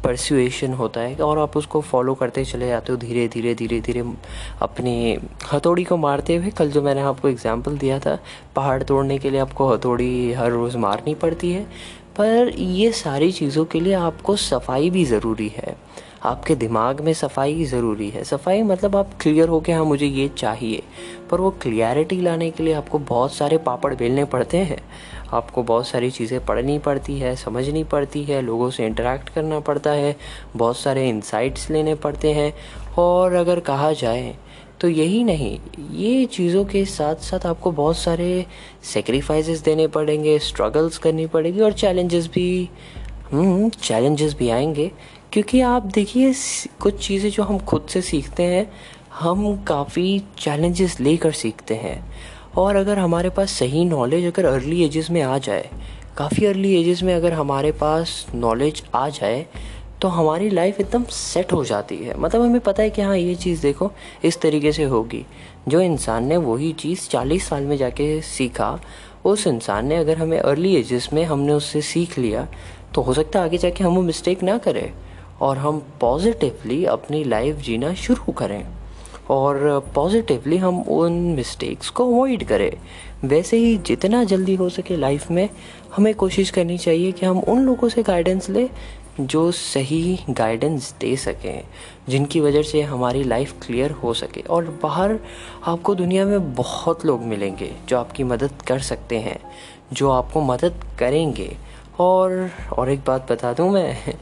परसुएशन 0.04 0.72
होता 0.72 1.00
है 1.00 1.16
और 1.16 1.38
आप 1.38 1.56
उसको 1.56 1.80
फॉलो 1.80 2.14
करते 2.14 2.44
चले 2.44 2.68
जाते 2.68 2.92
हो 2.92 2.98
धीरे 2.98 3.28
धीरे 3.28 3.54
धीरे 3.54 3.80
धीरे 3.80 4.04
अपनी 4.62 5.18
हथौड़ी 5.52 5.84
को 5.84 5.96
मारते 5.96 6.36
हुए। 6.36 6.50
कल 6.50 6.70
जो 6.70 6.82
मैंने 6.82 7.00
आपको 7.00 7.28
एग्जांपल 7.28 7.78
दिया 7.78 7.98
था, 7.98 8.18
पहाड़ 8.56 8.82
तोड़ने 8.82 9.18
के 9.18 9.30
लिए 9.30 9.40
आपको 9.40 9.68
हथौड़ी 9.68 10.32
हर 10.32 10.50
रोज़ 10.50 10.76
मारनी 10.76 11.14
पड़ती 11.14 11.52
है। 11.52 11.64
पर 12.16 12.52
ये 12.58 12.92
सारी 12.92 13.32
चीज़ों 13.32 13.64
के 13.64 13.80
लिए 13.80 13.94
आपको 13.94 14.36
सफ़ाई 14.36 14.90
भी 14.90 15.04
ज़रूरी 15.04 15.48
है। 15.48 15.76
आपके 16.24 16.54
दिमाग 16.54 17.00
में 17.00 17.12
सफ़ाई 17.12 17.64
ज़रूरी 17.64 18.08
है। 18.10 18.22
सफ़ाई 18.24 18.62
मतलब 18.62 18.96
आप 18.96 19.10
क्लियर 19.20 19.48
हो 19.48 19.60
के 19.60 19.72
हाँ 19.72 19.84
मुझे 19.84 20.06
ये 20.06 20.28
चाहिए। 20.28 20.82
पर 21.30 21.40
वो 21.40 21.50
क्लियरिटी 21.62 22.20
लाने 22.20 22.50
के 22.50 22.62
लिए 22.62 22.74
आपको 22.74 22.98
बहुत 22.98 23.34
सारे 23.34 23.58
पापड़ 23.58 23.94
बेलने 23.94 24.24
पड़ते 24.24 24.58
हैं। 24.58 24.80
आपको 25.32 25.62
बहुत 25.62 25.86
सारी 25.88 26.10
चीज़ें 26.10 26.44
पढ़नी 26.46 26.78
पड़ती 26.78 27.18
है 27.18 27.34
समझनी 27.36 27.84
पड़ती 27.84 28.22
है 28.24 28.40
लोगों 28.42 28.70
से 28.70 28.86
इंटरेक्ट 28.86 29.28
करना 29.28 29.60
पड़ता 29.60 29.90
है 29.90 30.16
बहुत 30.56 30.78
सारे 30.78 31.08
इंसाइट्स 31.08 31.70
लेने 31.70 31.94
पड़ते 31.94 32.32
हैं। 32.32 32.52
और 32.98 33.32
अगर 33.32 33.60
कहा 33.60 33.92
जाए 33.92 34.34
तो 34.80 34.88
यही 34.88 35.22
नहीं 35.24 35.58
ये 35.96 36.24
चीज़ों 36.26 36.64
के 36.64 36.84
साथ 36.84 37.16
साथ 37.22 37.46
आपको 37.46 37.70
बहुत 37.70 37.96
सारे 37.96 38.46
सेक्रीफाइसेस 38.84 39.60
देने 39.60 39.86
पड़ेंगे 39.88 40.38
स्ट्रगल्स 40.38 40.98
करनी 40.98 41.26
पड़ेगी 41.26 41.60
और 41.60 41.72
चैलेंजेस 41.72 42.26
भी 42.26 42.68
चैलेंजेस 43.34 44.30
हम्म, 44.30 44.38
भी 44.38 44.48
आएँगे। 44.50 44.90
क्योंकि 45.32 45.60
आप 45.60 45.82
देखिए, 45.84 46.32
कुछ 46.80 46.98
चीज़ें 47.06 47.30
जो 47.30 47.42
हम 47.42 47.58
खुद 47.58 47.86
से 47.90 48.00
सीखते 48.02 48.42
हैं, 48.42 48.66
हम 49.14 49.56
काफ़ी 49.64 50.22
चैलेंजेस 50.38 50.98
लेकर 51.00 51.32
सीखते 51.32 51.74
हैं। 51.74 52.12
और 52.56 52.76
अगर 52.76 52.98
हमारे 52.98 53.30
पास 53.30 53.50
सही 53.50 53.84
नॉलेज 53.84 54.24
अगर 54.26 54.46
अर्ली 54.46 54.82
एजेस 54.84 55.10
में 55.10 55.20
आ 55.22 55.38
जाए, 55.38 55.68
काफ़ी 56.16 56.46
अर्ली 56.46 56.74
एजेस 56.80 57.02
में 57.02 57.14
अगर 57.14 57.32
हमारे 57.32 57.70
पास 57.72 58.26
नॉलेज 58.34 58.82
आ 58.94 59.08
जाए 59.08 59.46
तो 60.02 60.08
हमारी 60.08 60.48
लाइफ 60.50 60.80
एकदम 60.80 61.04
सेट 61.04 61.52
हो 61.52 61.64
जाती 61.64 61.96
है। 61.96 62.18
मतलब 62.20 62.42
हमें 62.42 62.60
पता 62.60 62.82
है 62.82 62.90
कि 62.90 63.02
हाँ 63.02 63.16
ये 63.16 63.34
चीज़ 63.34 63.62
देखो, 63.62 63.90
इस 64.24 64.40
तरीके 64.40 64.72
से 64.72 64.84
होगी। 64.84 65.24
जो 65.68 65.80
इंसान 65.80 66.26
ने 66.26 66.36
वही 66.38 66.72
चीज़ 66.72 67.08
चालीस 67.08 67.48
साल 67.48 67.62
में 67.62 67.76
जाके 67.76 68.20
सीखा, 68.22 68.78
उस 69.24 69.46
इंसान 69.46 69.86
ने 69.86 69.96
अगर 69.96 70.18
हमें 70.18 70.38
अर्ली 70.38 70.74
एजेस 70.76 71.08
में 71.12 71.24
हमने 71.24 71.52
उससे 71.52 71.80
सीख 71.82 72.18
लिया 72.18 72.46
तो 72.94 73.02
हो 73.02 73.14
सकता 73.14 73.38
है 73.38 73.44
आगे 73.44 73.58
जाके 73.58 73.84
हम 73.84 73.94
वो 73.94 74.02
मिस्टेक 74.02 74.42
ना 74.42 74.58
करें। 74.58 74.92
और 75.42 75.58
हम 75.58 75.82
पॉजिटिवली 76.00 76.84
अपनी 76.84 77.24
लाइफ 77.24 77.56
जीना 77.56 77.94
शुरू 77.94 78.32
करें। 78.32 78.66
और 79.30 79.86
पॉजिटिवली 79.94 80.56
हम 80.56 80.80
उन 80.82 81.12
मिस्टेक्स 81.12 81.90
को 81.90 82.14
अवॉइड 82.14 82.44
करें। 82.44 82.72
वैसे 83.28 83.56
ही 83.56 83.76
जितना 83.78 84.24
जल्दी 84.24 84.54
हो 84.54 84.68
सके 84.68 84.96
लाइफ 84.96 85.30
में, 85.30 85.48
हमें 85.96 86.14
कोशिश 86.14 86.50
करनी 86.50 86.78
चाहिए 86.78 87.12
कि 87.12 87.26
हम 87.26 87.38
उन 87.38 87.58
लोगों 87.58 87.88
से 87.88 88.02
गाइडेंस 88.02 88.50
लें 88.50 88.68
जो 89.20 89.50
सही 89.52 90.18
गाइडेंस 90.30 90.94
दे 91.00 91.16
सकें, 91.16 91.64
जिनकी 92.08 92.40
वजह 92.40 92.62
से 92.62 92.82
हमारी 92.82 93.24
लाइफ 93.24 93.54
क्लियर 93.66 93.90
हो 93.90 94.14
सके। 94.14 94.40
और 94.40 94.78
बाहर 94.82 95.18
आपको 95.66 95.94
दुनिया 95.94 96.24
में 96.24 96.54
बहुत 96.54 97.06
लोग 97.06 97.22
मिलेंगे 97.22 97.72
जो 97.88 97.98
आपकी 97.98 98.24
मदद 98.24 98.62
कर 98.66 98.78
सकते 98.78 99.18
हैं, 99.18 99.38
जो 99.92 100.10
आपको 100.10 100.40
मदद 100.40 100.80
करेंगे। 100.98 101.56
और 101.98 102.50
और 102.78 102.90
एक 102.90 103.00
बात 103.06 103.32
बता 103.32 103.52
दूँ 103.52 103.70
मैं 103.70 104.14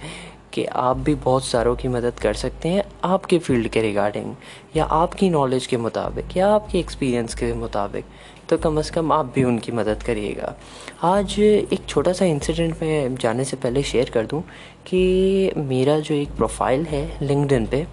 कि 0.52 0.64
आप 0.64 0.96
भी 0.96 1.14
बहुत 1.14 1.44
सारों 1.44 1.74
की 1.76 1.88
मदद 1.88 2.18
कर 2.20 2.34
सकते 2.34 2.68
हैं 2.68 2.82
आपके 3.04 3.38
फ़ील्ड 3.38 3.68
के 3.68 3.80
रिगार्डिंग, 3.80 4.34
या 4.76 4.84
आपकी 4.84 5.30
नॉलेज 5.30 5.66
के 5.66 5.76
मुताबिक, 5.76 6.36
या 6.36 6.48
आपके 6.48 6.78
एक्सपीरियंस 6.78 7.34
के 7.34 7.52
मुताबिक। 7.52 8.04
तो 8.48 8.56
कम 8.58 8.78
अज़ 8.78 8.90
कम 8.92 9.12
आप 9.12 9.32
भी 9.34 9.44
उनकी 9.44 9.72
मदद 9.72 10.02
करिएगा। 10.02 10.54
आज 11.02 11.38
एक 11.40 11.84
छोटा 11.88 12.12
सा 12.12 12.24
इंसिडेंट 12.24 12.82
मैं 12.82 13.14
जाने 13.16 13.44
से 13.44 13.56
पहले 13.56 13.82
शेयर 13.82 14.10
कर 14.10 14.26
दूँ 14.26 14.42
कि 14.86 15.52
मेरा 15.56 15.98
जो 16.00 16.14
एक 16.14 16.30
प्रोफ़ाइल 16.36 16.84
है 16.84 17.26
लिंकडिन 17.26 17.66
पे, 17.66 17.86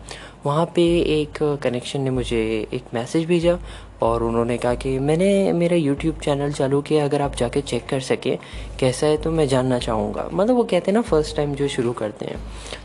वहाँ 0.46 0.66
पे 0.66 0.84
एक 1.22 1.38
कनेक्शन 1.64 2.02
ने 2.02 2.10
मुझे 2.10 2.40
एक 2.74 2.94
मैसेज 2.94 3.26
भेजा। 3.26 3.58
और 4.02 4.24
उन्होंने 4.24 4.58
कहा 4.58 4.76
कि 4.76 5.00
मैंने 5.00 5.54
मेरा 5.54 5.76
यूट्यूब 5.76 6.16
चैनल 6.16 6.52
चालू 6.52 6.82
किया, 6.82 7.06
अगर 7.06 7.22
आप 7.22 7.36
जाके 7.36 7.62
चेक 7.62 7.86
कर 7.86 8.00
सके, 8.00 8.38
कैसा 8.80 9.08
है 9.08 9.18
तो 9.18 9.32
मैं 9.32 9.48
जानना 9.48 9.80
चाहूँगा। 9.80 10.30
मतलब 10.34 10.56
वो 10.56 10.64
कहते 10.64 10.92
हैं 10.92 10.94
ना 10.94 11.02
फ़र्स्ट 11.02 11.36
टाइम 11.36 11.56
जो 11.56 11.68
शुरू 11.68 11.92
करते 11.92 12.26
हैं। 12.26 12.40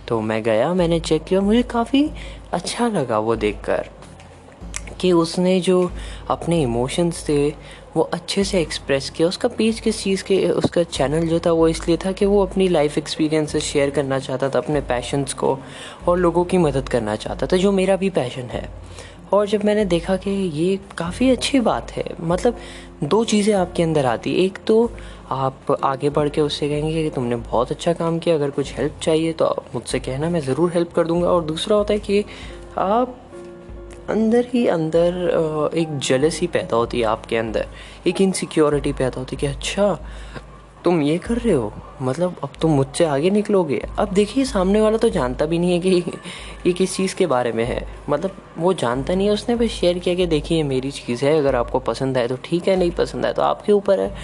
तो 0.09 0.21
मैं 0.21 0.43
गया, 0.43 0.75
मैंने 0.75 1.01
चेक 1.01 1.25
किया, 1.25 1.41
मुझे 1.41 1.63
काफ़ी 1.63 2.11
अच्छा 2.53 2.89
लगा 2.89 3.19
वो 3.19 3.37
देख 3.37 3.71
कि 5.01 5.13
उसने 5.13 5.61
जो 5.61 5.91
अपने 6.31 6.63
इमोशंस 6.63 7.29
थे, 7.29 7.51
वो 7.97 8.03
अच्छे 8.03 8.45
से 8.45 8.61
एक्सप्रेस 8.61 9.11
किया। 9.11 9.29
उसका 9.29 9.49
पेज 9.49 9.81
किस 9.81 10.03
चीज़ 10.03 10.25
के, 10.25 10.49
उसका 10.49 10.83
चैनल 10.83 11.27
जो 11.27 11.41
था, 11.41 11.53
वो 11.53 11.69
इसलिए 11.69 11.97
था 11.97 12.13
कि 12.13 12.27
वो 12.27 12.47
अपनी 12.47 12.69
लाइफ 12.69 12.99
एक्सपीरियंसेस 12.99 13.63
शेयर 13.63 13.91
करना 13.91 14.19
चाहता 14.19 14.49
था, 14.49 14.59
अपने 14.59 14.81
पैशंस 14.81 15.33
को 15.33 15.59
और 16.09 16.19
लोगों 16.19 16.45
की 16.45 16.59
मदद 16.59 16.89
करना 16.89 17.17
चाहता 17.17 17.47
था, 17.47 17.57
जो 17.57 17.73
मेरा 17.73 17.97
भी 17.97 18.11
पैशन 18.11 18.43
है। 18.43 18.71
और 19.33 19.47
जब 19.49 19.65
मैंने 19.65 19.85
देखा 19.85 20.17
कि 20.17 20.31
ये 20.31 20.79
काफ़ी 20.99 21.31
अच्छी 21.31 21.61
बात 21.61 21.91
है 21.91 22.05
मतलब 22.21 22.59
दो 23.05 23.25
चीज़ें 23.25 23.55
आपके 23.55 23.83
अंदर 23.83 24.07
आती 24.07 24.33
एक 24.45 24.59
तो 24.67 24.91
आप 25.31 25.77
आगे 25.85 26.11
बढ़ 26.11 26.29
के 26.29 26.41
उससे 26.41 26.69
कहेंगे 26.69 27.03
कि 27.03 27.11
तुमने 27.11 27.37
बहुत 27.37 27.71
अच्छा 27.71 27.93
काम 27.93 28.19
किया, 28.19 28.35
अगर 28.35 28.51
कुछ 28.51 28.73
हेल्प 28.79 28.99
चाहिए 29.03 29.33
तो 29.33 29.55
मुझसे 29.75 30.01
कहना, 30.01 30.31
मैं 30.31 30.41
ज़रूर 30.41 30.73
हेल्प 30.75 30.93
कर 30.93 31.07
दूँगा। 31.07 31.29
और 31.29 31.45
दूसरा 31.45 31.77
होता 31.77 31.93
है 31.93 31.99
कि 32.01 32.25
आप 32.79 33.19
अंदर 34.11 34.47
ही 34.53 34.67
अंदर 34.69 35.71
एक 35.75 35.99
जलसी 36.01 36.47
पैदा 36.49 36.77
होती 36.77 37.01
है 37.01 37.05
आपके 37.07 37.37
अंदर, 37.37 37.67
एक 38.07 38.21
इनसिक्योरिटी 38.21 38.93
पैदा 38.93 39.19
होती 39.19 39.37
है 39.37 39.41
कि 39.41 39.47
अच्छा 39.47 39.93
तुम 40.85 41.03
ये 41.03 41.19
कर 41.19 41.39
रहे 41.39 41.55
हो? 41.55 41.73
मतलब 42.03 42.37
अब 42.45 42.51
तुम 42.61 42.71
मुझसे 42.71 43.05
आगे 43.05 43.31
निकलोगे। 43.31 43.83
अब 43.99 44.13
देखिए, 44.13 44.45
सामने 44.45 44.81
वाला 44.81 44.97
तो 44.97 45.09
जानता 45.09 45.47
भी 45.47 45.59
नहीं 45.59 45.73
है 45.73 45.79
कि 45.81 46.13
ये 46.67 46.73
किस 46.73 46.97
चीज़ 46.97 47.15
के 47.15 47.27
बारे 47.27 47.53
में 47.53 47.65
है। 47.65 47.87
मतलब 48.09 48.37
वो 48.59 48.73
जानता 48.73 49.15
नहीं 49.15 49.27
है 49.27 49.33
उसने 49.33 49.55
भी 49.57 49.69
शेयर 49.69 49.99
किया 49.99 50.15
कि 50.15 50.27
देखिए 50.27 50.63
मेरी 50.63 50.91
चीज़ 50.91 51.25
है, 51.25 51.39
अगर 51.39 51.57
आपको 51.57 51.79
पसंद 51.79 52.19
आए 52.19 52.29
तो 52.29 52.37
ठीक 52.45 52.69
है, 52.69 52.77
नहीं 52.77 52.91
पसंद 52.91 53.27
आए 53.27 53.33
तो 53.33 53.43
आपके 53.43 53.73
ऊपर 53.73 54.01
है। 54.01 54.15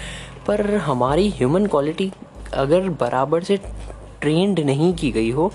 पर 0.47 0.75
हमारी 0.75 1.29
ह्यूमन 1.29 1.65
क्वालिटी 1.65 2.11
अगर 2.53 2.89
बराबर 2.89 3.43
से 3.43 3.57
ट्रेंड 4.21 4.59
नहीं 4.59 4.93
की 4.93 5.11
गई 5.11 5.29
हो 5.31 5.51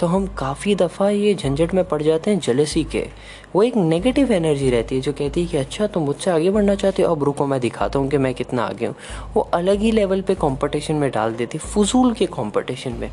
तो 0.00 0.06
हम 0.06 0.26
काफ़ी 0.38 0.74
दफ़ा 0.74 1.08
ये 1.10 1.34
झंझट 1.34 1.74
में 1.74 1.84
पड़ 1.84 2.02
जाते 2.02 2.30
हैं 2.30 2.40
जलसी 2.40 2.82
के। 2.84 3.06
वो 3.54 3.62
एक 3.62 3.76
नेगेटिव 3.76 4.32
एनर्जी 4.32 4.70
रहती 4.70 4.94
है 4.94 5.00
जो 5.00 5.12
कहती 5.12 5.42
है 5.42 5.46
कि 5.46 5.56
अच्छा 5.56 5.86
तुम 5.86 6.02
मुझसे 6.02 6.30
आगे 6.30 6.50
बढ़ना 6.50 6.74
चाहते 6.74 7.02
हो, 7.02 7.14
अब 7.14 7.24
रुको, 7.24 7.46
मैं 7.46 7.60
दिखाता 7.60 7.98
हूँ 7.98 8.08
कि 8.08 8.18
मैं 8.18 8.34
कितना 8.34 8.62
आगे 8.62 8.86
हूँ। 8.86 8.94
वो 9.34 9.48
अलग 9.54 9.80
ही 9.80 9.90
लेवल 9.90 10.22
पे 10.22 10.34
कंपटीशन 10.34 10.94
में 10.94 11.10
डाल 11.10 11.34
देती, 11.34 11.58
फजूल 11.58 12.12
के 12.12 12.26
कंपटीशन 12.26 12.92
में। 12.92 13.10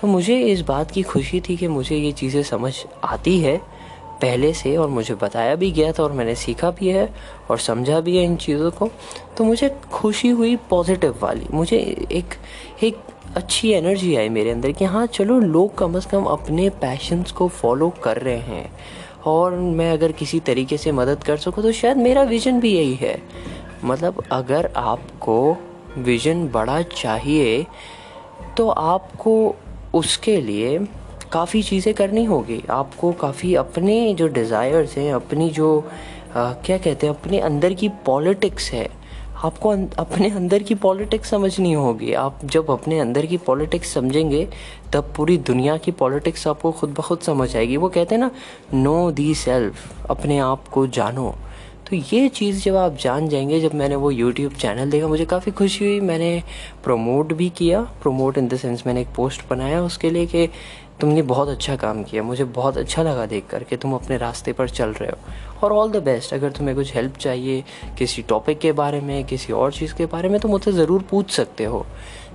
तो 0.00 0.06
मुझे 0.06 0.38
इस 0.42 0.60
बात 0.60 0.90
की 0.90 1.02
खुशी 1.02 1.40
थी 1.40 1.56
कि 1.56 1.68
मुझे 1.68 1.96
ये 1.96 2.12
चीज़ें 2.12 2.42
समझ 2.42 2.74
आती 3.04 3.38
है 3.40 3.56
पहले 4.22 4.52
से, 4.54 4.76
और 4.76 4.88
मुझे 4.88 5.14
बताया 5.14 5.54
भी 5.54 5.70
गया 5.70 5.92
था, 5.92 6.02
और 6.02 6.12
मैंने 6.12 6.34
सीखा 6.34 6.70
भी 6.70 6.88
है, 6.88 7.08
और 7.50 7.58
समझा 7.58 8.00
भी 8.00 8.16
है 8.16 8.24
इन 8.24 8.36
चीज़ों 8.36 8.70
को। 8.70 8.90
तो 9.36 9.44
मुझे 9.44 9.76
खुशी 9.92 10.28
हुई 10.28 10.56
पॉजिटिव 10.70 11.14
वाली। 11.22 11.46
मुझे 11.52 11.76
एक 12.12 12.34
एक 12.82 12.98
अच्छी 13.36 13.70
एनर्जी 13.70 14.14
आई 14.16 14.28
मेरे 14.28 14.50
अंदर 14.50 14.72
कि 14.72 14.84
हाँ 14.84 15.06
चलो 15.06 15.38
लोग 15.40 15.76
कम 15.78 15.94
अज़ 15.96 16.06
कम 16.08 16.24
अपने 16.24 16.68
पैशंस 16.80 17.32
को 17.32 17.46
फॉलो 17.48 17.88
कर 18.04 18.16
रहे 18.16 18.38
हैं। 18.38 18.70
और 19.26 19.54
मैं 19.54 19.90
अगर 19.92 20.12
किसी 20.12 20.40
तरीके 20.40 20.76
से 20.76 20.92
मदद 20.92 21.22
कर 21.24 21.36
सकूँ 21.36 21.62
तो 21.62 21.72
शायद 21.72 21.96
मेरा 21.96 22.22
विज़न 22.22 22.60
भी 22.60 22.72
यही 22.72 22.94
है। 22.94 23.16
मतलब 23.84 24.22
अगर 24.32 24.70
आपको 24.76 25.56
विज़न 25.98 26.46
बड़ा 26.48 26.80
चाहिए 26.82 27.66
तो 28.56 28.68
आपको 28.68 29.54
उसके 29.94 30.40
लिए 30.40 30.78
काफ़ी 31.32 31.62
चीज़ें 31.62 31.92
करनी 31.94 32.24
होगी। 32.24 32.62
आपको 32.70 33.12
काफ़ी 33.12 33.54
अपने 33.54 34.14
जो 34.14 34.28
डिज़ायर्स 34.28 34.96
हैं 34.98 35.12
अपनी 35.14 35.50
जो 35.50 35.78
आ, 36.36 36.52
क्या 36.54 36.78
कहते 36.78 37.06
हैं 37.06 37.14
अपने 37.14 37.38
अंदर 37.40 37.74
की 37.74 37.88
पॉलिटिक्स 38.06 38.70
है 38.72 38.88
आपको 39.44 39.68
अं, 39.68 39.86
अपने 39.98 40.30
अंदर 40.30 40.62
की 40.62 40.74
पॉलिटिक्स 40.74 41.30
समझनी 41.30 41.72
होगी। 41.72 42.12
आप 42.12 42.38
जब 42.44 42.70
अपने 42.70 42.98
अंदर 43.00 43.26
की 43.26 43.36
पॉलिटिक्स 43.36 43.92
समझेंगे 43.92 44.48
तब 44.92 45.12
पूरी 45.16 45.36
दुनिया 45.38 45.76
की 45.76 45.90
पॉलिटिक्स 45.90 46.46
आपको 46.46 46.72
खुद 46.72 46.90
ब 46.90 46.94
खुद 46.94 47.18
समझ 47.18 47.56
आएगी। 47.56 47.76
वो 47.76 47.88
कहते 47.88 48.14
हैं 48.14 48.22
ना 48.22 48.30
नो 48.74 49.10
दी 49.10 49.34
सेल्फ 49.34 50.06
अपने 50.10 50.38
आप 50.38 50.68
को 50.68 50.86
जानो। 50.86 51.34
तो 51.90 51.96
ये 51.96 52.28
चीज़ 52.28 52.62
जब 52.62 52.76
आप 52.76 52.96
जान 52.96 53.28
जाएँगे 53.28 53.60
जब 53.60 53.74
मैंने 53.74 53.96
वो 53.96 54.10
यूट्यूब 54.10 54.52
चैनल 54.52 54.90
देखा 54.90 55.08
मुझे 55.08 55.24
काफ़ी 55.24 55.52
खुशी 55.52 55.84
हुई। 55.84 56.00
मैंने 56.00 56.42
प्रमोट 56.84 57.32
भी 57.32 57.48
किया। 57.50 57.82
प्रमोट 57.82 58.38
इन 58.38 58.48
द 58.48 58.56
सेंस 58.56 58.82
मैंने 58.86 59.00
एक 59.00 59.08
पोस्ट 59.16 59.48
बनाया 59.50 59.82
उसके 59.82 60.10
लिए 60.10 60.26
कि 60.26 60.48
तुमने 61.00 61.22
बहुत 61.22 61.48
अच्छा 61.48 61.76
काम 61.76 62.02
किया 62.04 62.22
मुझे 62.22 62.44
बहुत 62.44 62.76
अच्छा 62.78 63.02
लगा 63.02 63.26
देख 63.26 63.46
कर 63.50 63.62
कि 63.62 63.76
तुम 63.76 63.94
अपने 63.94 64.16
रास्ते 64.16 64.52
पर 64.52 64.68
चल 64.68 64.92
रहे 64.92 65.10
हो। 65.10 65.18
और 65.62 65.72
ऑल 65.72 65.90
द 65.90 66.02
बेस्ट 66.04 66.34
अगर 66.34 66.50
तुम्हें 66.50 66.76
कुछ 66.76 66.94
हेल्प 66.94 67.16
चाहिए 67.16 67.64
किसी 67.98 68.22
टॉपिक 68.22 68.58
के 68.58 68.72
बारे 68.72 69.00
में 69.00 69.24
किसी 69.24 69.52
और 69.52 69.72
चीज़ 69.72 69.94
के 69.94 70.06
बारे 70.06 70.28
में 70.28 70.40
तो 70.40 70.48
मुझसे 70.48 70.72
ज़रूर 70.72 71.02
पूछ 71.10 71.30
सकते 71.30 71.64
हो। 71.64 71.84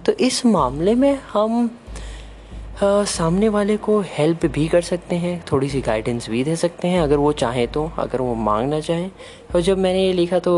तो 0.06 0.12
इस 0.12 0.46
मामले 0.46 0.96
में 0.96 1.18
हम 1.34 1.70
आ, 2.84 3.04
सामने 3.04 3.50
वाले 3.50 3.76
को 3.78 4.00
हेल्प 4.08 4.46
भी 4.46 4.68
कर 4.68 4.82
सकते 4.82 5.16
हैं 5.16 5.44
थोड़ी 5.52 5.68
सी 5.70 5.82
गाइडेंस 5.82 6.30
भी 6.30 6.44
दे 6.44 6.56
सकते 6.56 6.88
हैं 6.88 7.02
अगर 7.02 7.18
वो 7.18 7.32
चाहें 7.32 7.68
तो 7.68 7.92
अगर 8.00 8.22
वो 8.22 8.34
मांगना 8.36 8.80
चाहें। 8.80 9.12
और 9.56 9.62
जब 9.62 9.78
मैंने 9.78 10.02
ये 10.06 10.12
लिखा 10.14 10.40
तो 10.40 10.54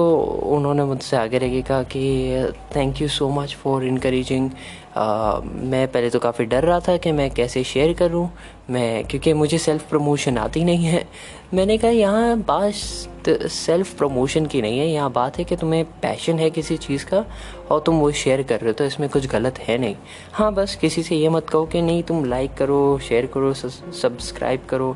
उन्होंने 0.55 0.83
मुझसे 0.83 1.17
आगे 1.17 1.37
रह 1.37 1.61
कहा 1.61 1.83
कि 1.83 2.53
thank 2.75 3.01
you 3.01 3.07
so 3.07 3.29
much 3.29 3.55
for 3.55 3.83
encouraging 3.83 4.49
मैं 4.98 5.88
पहले 5.88 6.10
तो 6.10 6.20
काफ़ी 6.20 6.46
डर 6.46 6.63
रहा 6.63 6.80
था 6.80 6.96
कि 6.98 7.12
मैं 7.12 7.30
कैसे 7.32 7.63
शेयर 7.63 7.94
करूँ। 7.94 8.30
मैं, 8.70 9.04
क्योंकि 9.08 9.34
मुझे 9.34 9.58
सेल्फ़ 9.58 9.88
प्रमोशन 9.89 10.38
आती 10.38 10.63
नहीं 10.63 10.86
है। 10.86 11.06
मैंने 11.54 11.77
कहा, 11.77 11.92
यहाँ 11.92 12.38
बात 12.39 13.30
सेल्फ़ 13.48 13.96
प्रमोशन 13.98 14.46
की 14.46 14.62
नहीं 14.62 14.80
है। 14.80 14.88
यहाँ 14.88 15.12
बात 15.12 15.38
है 15.39 15.44
कि 15.44 15.56
तुम्हें 15.56 15.84
पैशन 16.01 16.39
है 16.39 16.50
किसी 16.50 16.77
चीज़ 16.77 17.06
का 17.06 17.24
और 17.72 17.84
तुम 17.86 18.00
वो 18.00 18.12
शेयर 18.13 18.44
कर 18.44 18.60
रहे 18.60 18.70
हो 18.70 18.74
तो 18.74 18.86
इसमें 18.86 19.10
कुछ 19.10 19.27
गलत 19.27 19.60
है 19.60 19.77
नहीं। 19.77 19.96
हाँ 20.34 20.54
बस 20.54 20.75
किसी 20.75 21.04
से 21.04 21.16
ये 21.16 21.30
मत 21.30 21.50
कहो 21.50 21.66
कि 21.66 21.81
नहीं, 21.81 22.03
तुम 22.03 22.25
लाइक 22.25 22.53
करो 22.53 23.00
शेयर 23.00 23.25
करो 23.33 23.53
सब्सक्राइब 23.53 24.66
करो। 24.70 24.96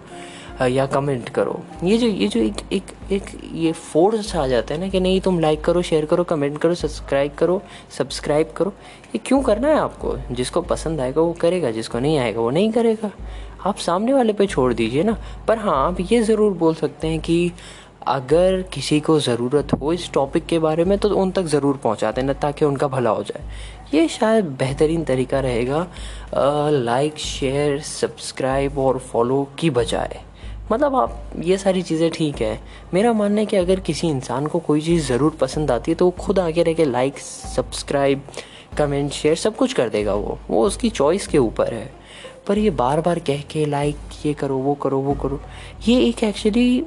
या 0.62 0.86
कमेंट 0.86 1.30
करो। 1.30 1.60
ये 1.84 1.98
जो 1.98 2.08
ये 2.08 2.28
जो 2.28 2.40
एक 2.40 2.62
एक 2.74 2.92
एक, 3.12 3.24
ये 3.54 3.72
फोर्स 3.72 4.36
आ 4.36 4.46
जाता 4.48 4.74
है 4.74 4.80
ना 4.80 4.88
कि 4.88 5.00
नहीं, 5.00 5.20
तुम 5.22 5.40
लाइक 5.40 5.64
करो 5.64 5.82
शेयर 5.82 6.06
करो 6.06 6.24
कमेंट 6.24 6.58
करो 6.58 6.76
सब्सक्राइब 6.76 7.34
करो 7.38 7.62
सब्सक्राइब 7.98 8.54
करो। 8.58 8.74
ये 9.16 9.22
क्यों 9.26 9.42
करना 9.42 9.68
है 9.68 9.80
आपको? 9.80 10.16
जिसको 10.32 10.62
पसंद 10.64 11.02
आएगा, 11.02 11.22
वो 11.22 11.34
करेगा। 11.42 11.72
जिसको 11.72 12.00
नहीं 12.00 12.18
आएगा, 12.20 12.42
वो 12.42 12.50
नहीं 12.50 12.72
करेगा। 12.72 13.12
आप 13.66 13.78
सामने 13.78 14.14
वाले 14.14 14.34
पे 14.34 14.48
छोड़ 14.48 14.74
दीजिए 14.74 15.04
ना। 15.04 15.18
पर 15.48 15.58
हाँ 15.58 15.76
आप 15.88 16.00
ये 16.12 16.22
ज़रूर 16.24 16.54
बोल 16.54 16.74
सकते 16.76 17.08
हैं 17.08 17.20
कि 17.20 17.52
अगर 18.08 18.62
किसी 18.74 19.00
को 19.00 19.20
ज़रूरत 19.20 19.74
हो 19.74 19.92
इस 19.94 20.10
टॉपिक 20.14 20.46
के 20.46 20.60
बारे 20.60 20.86
में 20.86 20.98
तो 20.98 21.10
उन 21.16 21.32
तक 21.32 21.44
ज़रूर 21.48 21.78
पहुँचा 21.84 22.12
देना 22.12 22.34
ताकि 22.36 22.66
उनका 22.66 22.88
भला 22.88 23.10
हो 23.10 23.24
जाए। 23.24 23.44
ये 23.94 24.08
शायद 24.08 24.46
बेहतरीन 24.60 25.04
तरीका 25.04 25.40
रहेगा 25.40 25.86
लाइक 26.72 27.18
शेयर 27.20 27.80
सब्सक्राइब 27.82 28.78
और 28.80 28.98
फॉलो 29.02 29.48
की 29.60 29.70
बजाय। 29.70 30.20
मतलब 30.72 30.96
आप, 30.96 31.32
ये 31.40 31.58
सारी 31.58 31.82
चीज़ें 31.82 32.10
ठीक 32.12 32.42
है। 32.42 32.60
मेरा 32.94 33.14
मानना 33.14 33.40
है 33.40 33.46
कि 33.46 33.58
अगर 33.58 33.80
किसी 33.80 34.08
इंसान 34.08 34.48
को 34.48 34.60
कोई 34.60 34.82
चीज़ 34.82 35.08
ज़रूर 35.08 35.38
पसंद 35.42 35.72
आती 35.72 35.92
है 35.92 35.96
तो 35.96 36.06
वो 36.06 36.12
खुद 36.20 36.40
आगे 36.40 36.64
रह 36.64 36.74
के 36.74 36.86
लाइक 36.86 37.18
सब्सक्राइब 37.20 38.22
कमेंट 38.78 39.12
शेयर 39.12 39.36
सब 39.36 39.56
कुछ 39.56 39.74
कर 39.74 39.90
देगा 39.90 40.14
वो। 40.14 40.38
वो 40.50 40.66
उसकी 40.66 40.90
चॉइस 40.90 41.28
के 41.28 41.38
ऊपर 41.38 41.74
है। 41.74 41.90
पर 42.48 42.58
ये 42.58 42.70
बार 42.72 43.02
बार 43.02 43.20
कह 43.20 43.42
के 43.52 43.66
लाइक 43.66 44.26
ये 44.26 44.34
करो, 44.34 44.58
वो 44.58 44.74
करो 44.76 45.00
वो 45.00 45.14
करो, 45.14 45.40
ये 45.88 46.00
एक 46.02 46.24
एक्चुअली 46.24 46.84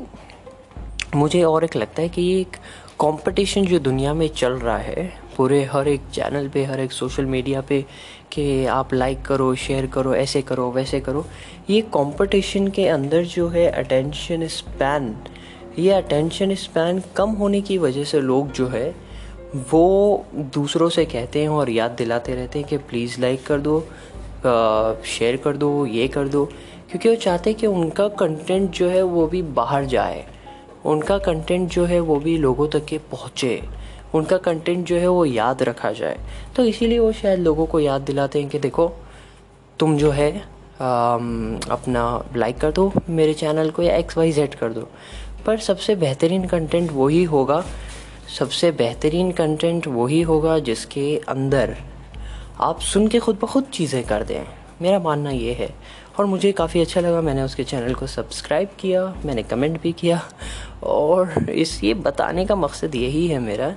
मुझे 1.16 1.42
और 1.42 1.64
एक 1.64 1.76
लगता 1.76 2.02
है 2.02 2.08
कि 2.08 2.22
ये 2.22 2.40
एक 2.40 2.56
कंपटीशन 3.00 3.64
जो 3.66 3.78
दुनिया 3.78 4.14
में 4.14 4.26
चल 4.28 4.52
रहा 4.52 4.78
है, 4.78 5.12
पूरे 5.36 5.62
हर 5.64 5.88
एक 5.88 6.00
चैनल 6.12 6.48
पे, 6.48 6.64
हर 6.64 6.80
एक 6.80 6.92
सोशल 6.92 7.24
मीडिया 7.26 7.60
पे 7.60 7.84
कि 8.34 8.66
आप 8.66 8.94
लाइक 8.94 9.22
करो 9.22 9.54
शेयर 9.54 9.86
करो, 9.86 10.14
ऐसे 10.14 10.42
करो, 10.42 10.70
वैसे 10.70 11.00
करो। 11.00 11.24
ये 11.70 11.80
कंपटीशन 11.94 12.68
के 12.68 12.86
अंदर 12.88 13.24
जो 13.24 13.48
है 13.48 13.66
अटेंशन 13.68 14.46
स्पैन 14.48 15.14
ये 15.78 15.90
अटेंशन 15.92 16.54
स्पैन 16.54 17.02
कम 17.16 17.30
होने 17.30 17.60
की 17.60 17.78
वजह 17.78 18.04
से 18.04 18.20
लोग 18.20 18.50
जो 18.52 18.66
है 18.68 18.94
वो 19.72 20.24
दूसरों 20.54 20.88
से 20.88 21.04
कहते 21.04 21.40
हैं 21.42 21.48
और 21.48 21.70
याद 21.70 21.90
दिलाते 21.90 22.34
रहते 22.34 22.58
हैं 22.58 22.68
कि 22.68 22.76
प्लीज़ 22.78 23.20
लाइक 23.20 23.46
कर 23.46 23.60
दो 23.60 23.80
शेयर 25.06 25.36
कर 25.36 25.56
दो, 25.56 25.86
ये 25.86 26.08
कर 26.08 26.28
दो। 26.28 26.44
क्योंकि 26.90 27.08
वो 27.08 27.14
चाहते 27.14 27.50
हैं 27.50 27.58
कि 27.58 27.66
उनका 27.66 28.08
कंटेंट 28.08 28.70
जो 28.70 28.88
है 28.88 29.02
वो 29.02 29.26
भी 29.26 29.42
बाहर 29.42 29.84
जाए, 29.84 30.24
उनका 30.84 31.18
कंटेंट 31.18 31.68
जो 31.70 31.84
है 31.84 32.00
वो 32.00 32.16
भी 32.16 32.36
लोगों 32.38 32.68
तक 32.68 32.84
के 32.84 32.98
पहुँचे। 33.10 33.60
उनका 34.14 34.36
कंटेंट 34.38 34.86
जो 34.86 34.96
है 34.96 35.08
वो 35.08 35.24
याद 35.24 35.62
रखा 35.62 35.92
जाए। 35.92 36.18
तो 36.56 36.64
इसीलिए 36.64 36.98
वो 36.98 37.12
शायद 37.12 37.40
लोगों 37.40 37.66
को 37.66 37.80
याद 37.80 38.02
दिलाते 38.02 38.40
हैं 38.40 38.48
कि 38.48 38.58
देखो 38.58 38.92
तुम 39.78 39.96
जो 39.96 40.10
है 40.10 40.30
आम, 40.80 41.60
अपना 41.70 42.24
लाइक 42.36 42.58
कर 42.58 42.72
दो 42.72 42.92
मेरे 43.08 43.34
चैनल 43.34 43.70
को 43.70 43.82
या 43.82 43.96
एक्स 43.96 44.16
वाई 44.18 44.32
जेड 44.32 44.54
कर 44.54 44.72
दो। 44.72 44.88
पर 45.46 45.58
सबसे 45.58 45.94
बेहतरीन 45.96 46.46
कंटेंट 46.46 46.92
वही 46.92 47.22
होगा 47.24 47.64
सबसे 48.38 48.70
बेहतरीन 48.72 49.32
कंटेंट 49.32 49.86
वही 49.86 50.20
होगा 50.22 50.58
जिसके 50.58 51.16
अंदर 51.28 51.76
आप 52.60 52.80
सुन 52.80 53.08
के 53.08 53.18
खुद 53.18 53.38
ब 53.42 53.46
खुद 53.46 53.64
चीज़ें 53.64 54.02
कर 54.06 54.22
दें। 54.22 54.44
मेरा 54.82 54.98
मानना 54.98 55.30
ये 55.30 55.52
है। 55.52 55.68
और 56.18 56.26
मुझे 56.26 56.50
काफ़ी 56.52 56.80
अच्छा 56.80 57.00
लगा, 57.00 57.20
मैंने 57.20 57.42
उसके 57.42 57.64
चैनल 57.64 57.94
को 57.94 58.06
सब्सक्राइब 58.06 58.68
किया, 58.80 59.04
मैंने 59.24 59.42
कमेंट 59.42 59.80
भी 59.82 59.92
किया। 59.92 60.20
और 60.82 61.50
इस, 61.50 61.82
ये 61.84 61.94
बताने 61.94 62.44
का 62.46 62.56
मकसद 62.56 62.94
यही 62.94 63.26
है 63.28 63.38
मेरा 63.38 63.70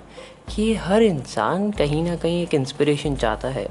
कि 0.50 0.74
हर 0.76 1.04
इंसान 1.04 1.72
कहीं 1.72 2.04
ना 2.04 2.16
कहीं 2.16 2.42
एक 2.44 2.54
इंस्पिरेशन 2.54 3.16
चाहता 3.16 3.48
है। 3.48 3.68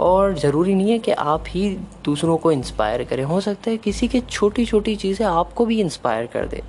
और 0.00 0.34
ज़रूरी 0.38 0.74
नहीं 0.74 0.90
है 0.90 0.98
कि 0.98 1.12
आप 1.12 1.44
ही 1.48 1.68
दूसरों 2.04 2.36
को 2.36 2.52
इंस्पायर 2.52 3.04
करें, 3.04 3.24
हो 3.24 3.40
सकता 3.40 3.70
है 3.70 3.76
किसी 3.76 4.08
के 4.08 4.20
छोटी 4.20 4.64
छोटी 4.66 4.96
चीज़ें 4.96 5.26
आपको 5.26 5.66
भी 5.66 5.80
इंस्पायर 5.80 6.26
कर 6.26 6.46
दे। 6.46 6.62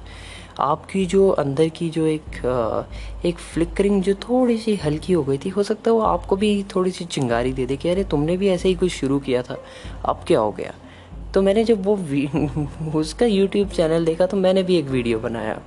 आपकी 0.59 1.05
जो 1.05 1.29
अंदर 1.29 1.69
की 1.69 1.89
जो 1.89 2.05
एक 2.07 3.21
एक 3.25 3.37
फ्लिकरिंग 3.37 4.01
जो 4.03 4.13
थोड़ी 4.23 4.57
सी 4.57 4.75
हल्की 4.75 5.13
हो 5.13 5.23
गई 5.23 5.37
थी, 5.37 5.49
हो 5.49 5.63
सकता 5.63 5.91
है 5.91 5.95
वो 5.95 6.01
आपको 6.01 6.35
भी 6.35 6.63
थोड़ी 6.75 6.91
सी 6.91 7.05
चिंगारी 7.05 7.53
दे 7.53 7.65
दे 7.65 7.77
कि 7.77 7.89
अरे 7.89 8.03
तुमने 8.03 8.37
भी 8.37 8.49
ऐसे 8.49 8.69
ही 8.69 8.75
कुछ 8.75 8.91
शुरू 8.91 9.19
किया 9.19 9.41
था, 9.41 9.57
अब 10.05 10.23
क्या 10.27 10.39
हो 10.39 10.51
गया? 10.51 10.73
तो 11.33 11.41
मैंने 11.41 11.63
जब 11.63 11.85
वो 11.85 11.95
उसका 12.99 13.25
यूट्यूब 13.25 13.69
चैनल 13.69 14.05
देखा 14.05 14.25
तो 14.25 14.37
मैंने 14.37 14.63
भी 14.63 14.77
एक 14.77 14.85
वीडियो 14.85 15.19
बनाया। 15.19 15.61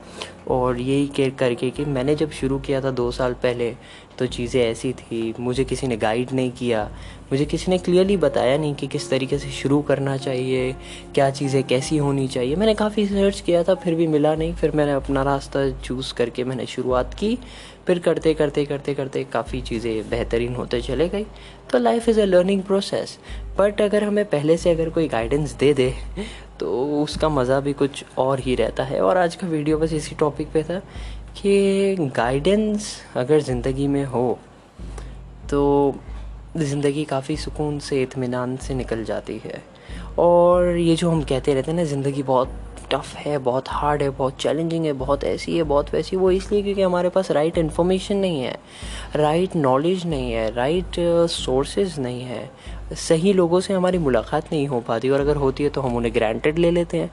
और 0.48 0.80
यही 0.80 1.06
केयर 1.06 1.30
करके 1.38 1.70
कि 1.70 1.84
मैंने 1.84 2.14
जब 2.14 2.30
शुरू 2.30 2.58
किया 2.58 2.80
था 2.80 2.90
दो 2.90 3.10
साल 3.10 3.32
पहले 3.42 3.70
तो 4.18 4.26
चीज़ें 4.26 4.60
ऐसी 4.62 4.92
थी, 4.92 5.34
मुझे 5.40 5.64
किसी 5.64 5.86
ने 5.86 5.96
गाइड 5.96 6.32
नहीं 6.32 6.50
किया। 6.50 6.84
मुझे 7.32 7.44
किसी 7.44 7.70
ने 7.70 7.78
क्लियरली 7.78 8.16
बताया 8.16 8.56
नहीं 8.58 8.74
कि 8.74 8.86
किस 8.86 9.08
तरीके 9.10 9.38
से 9.38 9.50
शुरू 9.52 9.80
करना 9.82 10.16
चाहिए, 10.16 10.72
क्या 11.14 11.30
चीज़ें 11.30 11.62
कैसी 11.64 11.96
होनी 11.96 12.28
चाहिए। 12.28 12.56
मैंने 12.56 12.74
काफ़ी 12.74 13.06
सर्च 13.06 13.40
किया 13.40 13.62
था, 13.64 13.74
फिर 13.74 13.94
भी 13.94 14.06
मिला 14.06 14.34
नहीं। 14.34 14.54
फिर 14.54 14.70
मैंने 14.76 14.92
अपना 14.92 15.22
रास्ता 15.22 15.68
चूज़ 15.80 16.14
करके 16.14 16.44
मैंने 16.44 16.66
शुरुआत 16.66 17.14
की। 17.14 17.38
फिर 17.86 17.98
करते 17.98 18.32
करते 18.34 18.64
करते 18.64 18.94
करते 18.94 19.22
काफ़ी 19.32 19.60
चीज़ें 19.62 20.08
बेहतरीन 20.10 20.54
होते 20.54 20.80
चले 20.82 21.08
गई। 21.08 21.26
तो 21.70 21.78
life 21.78 22.08
is 22.08 22.20
a 22.20 22.24
learning 22.24 22.62
process 22.62 23.18
but 23.58 23.80
अगर 23.80 24.04
हमें 24.04 24.24
पहले 24.24 24.56
से 24.56 24.70
अगर 24.70 24.90
कोई 24.90 25.08
गाइडेंस 25.08 25.52
दे 25.54 25.72
दे 25.74 25.92
तो 26.60 27.02
उसका 27.02 27.28
मज़ा 27.28 27.60
भी 27.60 27.72
कुछ 27.74 28.04
और 28.18 28.40
ही 28.40 28.54
रहता 28.54 28.84
है। 28.84 29.00
और 29.00 29.16
आज 29.16 29.34
का 29.36 29.46
वीडियो 29.46 29.78
बस 29.78 29.92
इसी 29.92 30.14
टॉपिक 30.14 30.48
पे 30.52 30.62
था 30.62 30.78
कि 31.36 31.96
गाइडेंस 32.16 32.94
अगर 33.16 33.40
ज़िंदगी 33.42 33.86
में 33.86 34.04
हो 34.06 34.38
तो 35.50 35.62
ज़िंदगी 36.56 37.04
काफ़ी 37.04 37.36
सुकून 37.36 37.78
से 37.78 38.02
इतमान 38.02 38.56
से 38.56 38.74
निकल 38.74 39.04
जाती 39.04 39.40
है। 39.44 39.62
और 40.18 40.76
ये 40.76 40.94
जो 40.96 41.10
हम 41.10 41.22
कहते 41.22 41.54
रहते 41.54 41.70
हैं 41.70 41.78
ना, 41.78 41.84
ज़िंदगी 41.84 42.22
बहुत 42.22 42.48
टफ़ 42.90 43.14
है, 43.16 43.36
बहुत 43.38 43.68
हार्ड 43.68 44.02
है, 44.02 44.08
बहुत 44.10 44.36
चैलेंजिंग 44.40 44.84
है, 44.84 44.92
बहुत 44.94 45.24
ऐसी 45.24 45.56
है, 45.56 45.62
बहुत 45.64 45.92
वैसी 45.94 46.16
वो 46.16 46.30
इसलिए 46.30 46.62
क्योंकि 46.62 46.82
हमारे 46.82 47.08
पास 47.08 47.30
राइट 47.30 47.58
इन्फॉर्मेशन 47.58 48.16
नहीं 48.16 48.40
है 48.40 48.56
राइट 49.16 49.56
नॉलेज 49.56 50.06
नहीं 50.06 50.32
है 50.32 50.50
राइट 50.54 51.00
सोर्सेज 51.30 51.98
नहीं 51.98 52.22
है। 52.22 52.50
सही 52.98 53.32
लोगों 53.32 53.60
से 53.60 53.74
हमारी 53.74 53.98
मुलाकात 53.98 54.52
नहीं 54.52 54.66
हो 54.68 54.80
पाती 54.80 55.10
और 55.10 55.20
अगर 55.20 55.36
होती 55.36 55.64
है 55.64 55.70
तो 55.70 55.80
हम 55.80 55.96
उन्हें 55.96 56.14
ग्रांटेड 56.14 56.58
ले 56.58 56.70
लेते 56.70 56.98
हैं। 56.98 57.10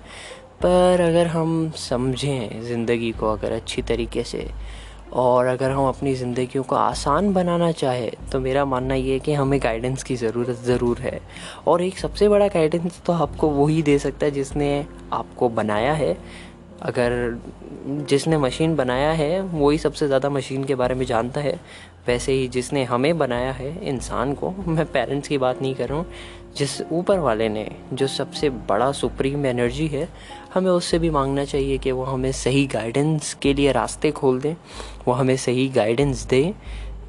पर 0.62 1.02
अगर 1.02 1.28
हम 1.28 1.72
समझें 1.78 2.62
ज़िंदगी 2.64 3.12
को 3.12 3.32
अगर 3.32 3.52
अच्छी 3.52 3.82
तरीके 3.82 4.24
से 4.24 4.48
और 5.14 5.46
अगर 5.46 5.72
हम 5.72 5.88
अपनी 5.88 6.14
ज़िंदगी 6.16 6.60
को 6.60 6.76
आसान 6.76 7.32
बनाना 7.34 7.72
चाहें 7.74 8.30
तो 8.32 8.40
मेरा 8.40 8.66
मानना 8.66 8.96
ये 8.96 9.14
है 9.14 9.20
कि 9.20 9.34
हमें 9.34 9.60
गाइडेंस 9.64 10.04
की 10.04 10.16
ज़रूरत 10.16 10.64
ज़रूर 10.66 11.00
है। 11.00 11.20
और 11.68 11.82
एक 11.82 11.98
सबसे 11.98 12.30
बड़ा 12.30 12.48
गाइडेंस 12.48 13.02
तो 13.06 13.14
आपको 13.16 13.50
वही 13.52 13.82
दे 13.82 13.98
सकता 14.00 14.26
है 14.26 14.32
जिसने 14.32 14.86
आपको 15.14 15.50
बनाया 15.52 15.94
है। 15.94 16.18
अगर 16.82 17.40
जिसने 18.10 18.38
मशीन 18.38 18.76
बनाया 18.76 19.12
है 19.12 19.42
वही 19.42 19.78
सबसे 19.78 20.08
ज़्यादा 20.08 20.30
मशीन 20.30 20.64
के 20.64 20.76
बारे 20.76 20.96
में 20.96 21.06
जानता 21.06 21.42
है। 21.42 21.60
वैसे 22.08 22.32
ही 22.32 22.48
जिसने 22.48 22.84
हमें 22.84 23.18
बनाया 23.18 23.52
है, 23.52 23.70
इंसान 23.90 24.34
को, 24.34 24.50
मैं 24.68 24.86
पेरेंट्स 24.86 25.28
की 25.28 25.38
बात 25.38 25.62
नहीं 25.62 25.76
कर 25.76 25.90
रहा 25.90 25.98
हूँ, 25.98 26.06
जिस 26.58 26.82
ऊपर 26.92 27.20
वाले 27.20 27.48
ने, 27.50 27.66
जो 27.94 28.08
सबसे 28.08 28.50
बड़ा 28.50 28.92
सुप्रीम 28.92 29.46
एनर्जी 29.46 29.88
है 29.88 30.08
हमें 30.54 30.72
उससे 30.72 31.00
भी 31.00 31.10
मांगना 31.10 31.46
चाहिए 31.46 31.78
कि 31.78 31.92
वो 31.92 32.04
हमें 32.04 32.32
सही 32.32 32.66
गाइडेंस 32.68 33.34
के 33.34 33.54
लिए 33.54 33.72
रास्ते 33.72 34.12
खोल 34.12 34.40
दें, 34.42 34.56
वो 35.08 35.14
हमें 35.14 35.36
सही 35.38 35.68
गाइडेंस 35.70 36.26
दें, 36.26 36.54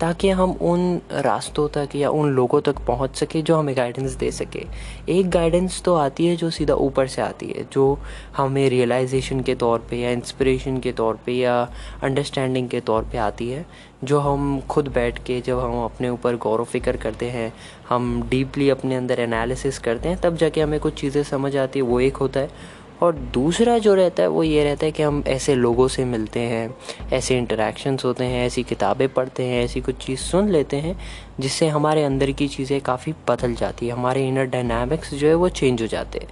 ताकि 0.01 0.29
हम 0.31 0.53
उन 0.63 1.01
रास्तों 1.13 1.69
तक 1.69 1.89
या 1.97 2.11
उन 2.11 2.31
लोगों 2.31 2.61
तक 2.61 2.79
पहुँच 2.87 3.17
सके 3.17 3.43
जो 3.43 3.57
हमें 3.57 3.77
गाइडेंस 3.77 4.13
दे 4.13 4.31
सके। 4.31 4.65
एक 5.09 5.31
गाइडेंस 5.31 5.81
तो 5.83 5.95
आती 5.95 6.27
है 6.27 6.37
जो 6.37 6.51
सीधा 6.51 6.75
ऊपर 6.75 7.07
से 7.07 7.23
आती 7.23 7.47
है, 7.47 7.67
जो 7.73 7.99
हमें 8.37 8.69
रियलाइजेशन 8.71 9.41
के 9.41 9.55
तौर 9.55 9.87
पे 9.91 9.97
या 9.97 10.11
इंस्पिरेशन 10.11 10.79
के 10.79 10.93
तौर 10.93 11.19
पे 11.27 11.33
या 11.33 11.61
अंडरस्टैंडिंग 12.03 12.69
के 12.69 12.81
तौर 12.81 13.03
पे 13.03 13.19
आती 13.19 13.51
है, 13.51 13.65
जो 14.05 14.19
हम 14.19 14.61
खुद 14.61 14.89
बैठ 14.89 15.19
के 15.25 15.41
जब 15.41 15.59
हम 15.59 15.85
अपने 15.85 16.09
ऊपर 16.09 16.37
गौर 16.37 16.65
फ़िक्र 16.65 16.97
करते 16.97 17.31
हैं, 17.31 17.53
हम 17.89 18.23
डीपली 18.31 18.69
अपने 18.71 18.97
अंदर 18.97 19.21
एनालिसिस 19.21 19.79
करते 19.79 20.09
हैं, 20.09 20.21
तब 20.21 20.37
जाके 20.37 20.61
हमें 20.61 20.81
कुछ 20.81 21.01
चीज़ें 21.01 21.23
समझ 21.23 21.57
आती 21.57 21.79
है, 21.79 21.85
वो 21.85 22.01
एक 22.01 22.17
होता 22.17 22.41
है। 22.41 22.83
और 23.03 23.13
दूसरा 23.15 23.79
जो 23.79 23.95
रहता 23.95 24.23
है 24.23 24.29
वो 24.29 24.43
ये 24.43 24.65
रहता 24.65 24.87
है 24.87 24.93
कि 24.93 25.03
हम 25.03 25.25
ऐसे 25.27 25.55
लोगों 25.55 25.89
से 25.89 26.05
मिलते 26.05 26.41
हैं, 26.41 26.77
ऐसे 27.13 27.39
इंटरेक्शंस 27.39 28.05
होते 28.05 28.25
हैं, 28.25 28.47
ऐसी 28.47 28.63
किताबें 28.63 29.09
पढ़ते 29.09 29.43
हैं, 29.43 29.65
ऐसी 29.65 29.81
कुछ 29.81 29.95
चीज़ 29.95 30.21
सुन 30.21 30.49
लेते 30.49 30.77
हैं, 30.77 31.01
जिससे 31.41 31.69
हमारे 31.69 32.05
अंदर 32.05 32.31
की 32.31 32.49
चीज़ें 32.49 32.81
काफ़ी 32.81 33.13
बदल 33.29 33.55
जाती 33.55 33.87
है, 33.87 33.93
हमारे 33.93 34.29
इनर 34.29 34.45
डायनामिक्स 34.45 35.15
जो 35.15 35.29
है 35.29 35.35
वो 35.35 35.49
चेंज 35.49 35.83
हो 35.83 35.87
जाते 35.87 36.19
हैं। 36.19 36.29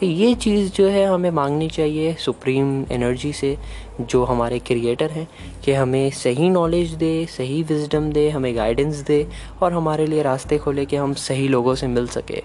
तो 0.00 0.06
ये 0.06 0.34
चीज़ 0.34 0.72
जो 0.72 0.88
है 0.88 1.06
हमें 1.06 1.30
मांगनी 1.30 1.68
चाहिए 1.68 2.14
सुप्रीम 2.14 2.84
एनर्जी 2.92 3.32
से, 3.32 3.58
जो 4.00 4.24
हमारे 4.24 4.58
क्रिएटर 4.58 5.10
हैं, 5.10 5.28
कि 5.64 5.72
हमें 5.72 6.10
सही 6.10 6.50
नॉलेज 6.50 6.90
दे, 6.90 7.26
सही 7.26 7.62
विजडम 7.62 8.12
दे, 8.12 8.30
हमें 8.30 8.56
गाइडेंस 8.56 8.96
दे, 8.96 9.28
और 9.62 9.72
हमारे 9.72 10.06
लिए 10.06 10.22
रास्ते 10.22 10.58
खोले 10.58 10.86
कि 10.86 10.96
हम 10.96 11.14
सही 11.14 11.48
लोगों 11.48 11.74
से 11.74 11.86
मिल 11.86 12.06
सके। 12.06 12.42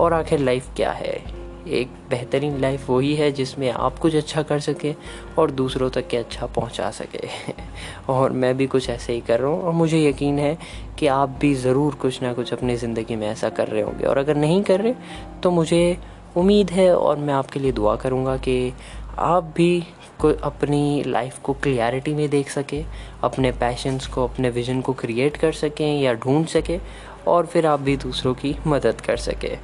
और 0.00 0.12
आखिर 0.12 0.38
लाइफ 0.38 0.66
क्या 0.76 0.90
है? 0.90 1.39
एक 1.68 1.88
बेहतरीन 2.10 2.58
लाइफ 2.60 2.88
वही 2.90 3.14
है 3.14 3.30
जिसमें 3.32 3.70
आप 3.70 3.98
कुछ 3.98 4.14
अच्छा 4.14 4.42
कर 4.42 4.60
सके 4.60 4.94
और 5.38 5.50
दूसरों 5.50 5.90
तक 5.90 6.08
के 6.08 6.16
अच्छा 6.16 6.46
पहुँचा 6.46 6.90
सके। 6.90 7.28
और 8.08 8.32
मैं 8.32 8.56
भी 8.56 8.66
कुछ 8.66 8.88
ऐसे 8.90 9.12
ही 9.12 9.20
कर 9.20 9.40
रहा 9.40 9.50
हूँ 9.50 9.62
और 9.62 9.72
मुझे 9.72 10.02
यकीन 10.08 10.38
है 10.38 10.56
कि 10.98 11.06
आप 11.06 11.36
भी 11.40 11.54
ज़रूर 11.54 11.94
कुछ 11.94 12.22
ना 12.22 12.32
कुछ 12.32 12.52
अपनी 12.52 12.76
ज़िंदगी 12.76 13.16
में 13.16 13.26
ऐसा 13.28 13.48
कर 13.48 13.68
रहे 13.68 13.82
होंगे। 13.82 14.06
और 14.06 14.18
अगर 14.18 14.36
नहीं 14.36 14.62
कर 14.62 14.80
रहे 14.80 14.94
तो 15.42 15.50
मुझे 15.50 15.96
उम्मीद 16.36 16.70
है 16.70 16.94
और 16.96 17.18
मैं 17.18 17.34
आपके 17.34 17.60
लिए 17.60 17.72
दुआ 17.72 17.96
करूँगा 17.96 18.36
कि 18.36 18.72
आप 19.18 19.52
भी 19.56 19.82
को 20.20 20.28
अपनी 20.42 21.02
लाइफ 21.06 21.38
को 21.38 21.52
क्लियरिटी 21.52 22.14
में 22.14 22.28
देख 22.30 22.50
सके, 22.50 22.82
अपने 23.22 23.52
पैशंस 23.52 24.06
को, 24.06 24.24
अपने 24.24 24.50
विजन 24.50 24.80
को 24.80 24.92
क्रिएट 24.92 25.36
कर 25.36 25.52
सकें 25.52 26.00
या 26.00 26.14
ढूंढ 26.14 26.46
सके 26.46 26.78
और 27.26 27.46
फिर 27.46 27.66
आप 27.66 27.80
भी 27.80 27.96
दूसरों 27.96 28.34
की 28.34 28.54
मदद 28.66 29.00
कर 29.00 29.16
सके। 29.16 29.56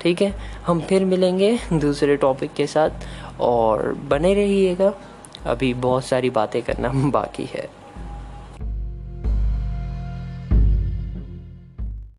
ठीक 0.00 0.22
है? 0.22 0.34
हम 0.66 0.80
फिर 0.80 1.04
मिलेंगे 1.04 1.58
दूसरे 1.72 2.16
टॉपिक 2.16 2.52
के 2.54 2.66
साथ 2.66 2.90
और 3.40 3.92
बने 3.92 4.34
रहिएगा। 4.34 4.94
अभी 5.46 5.74
बहुत 5.74 6.04
सारी 6.04 6.30
बातें 6.30 6.62
करना 6.62 6.88
बाकी 6.94 7.44
है। 7.44 7.77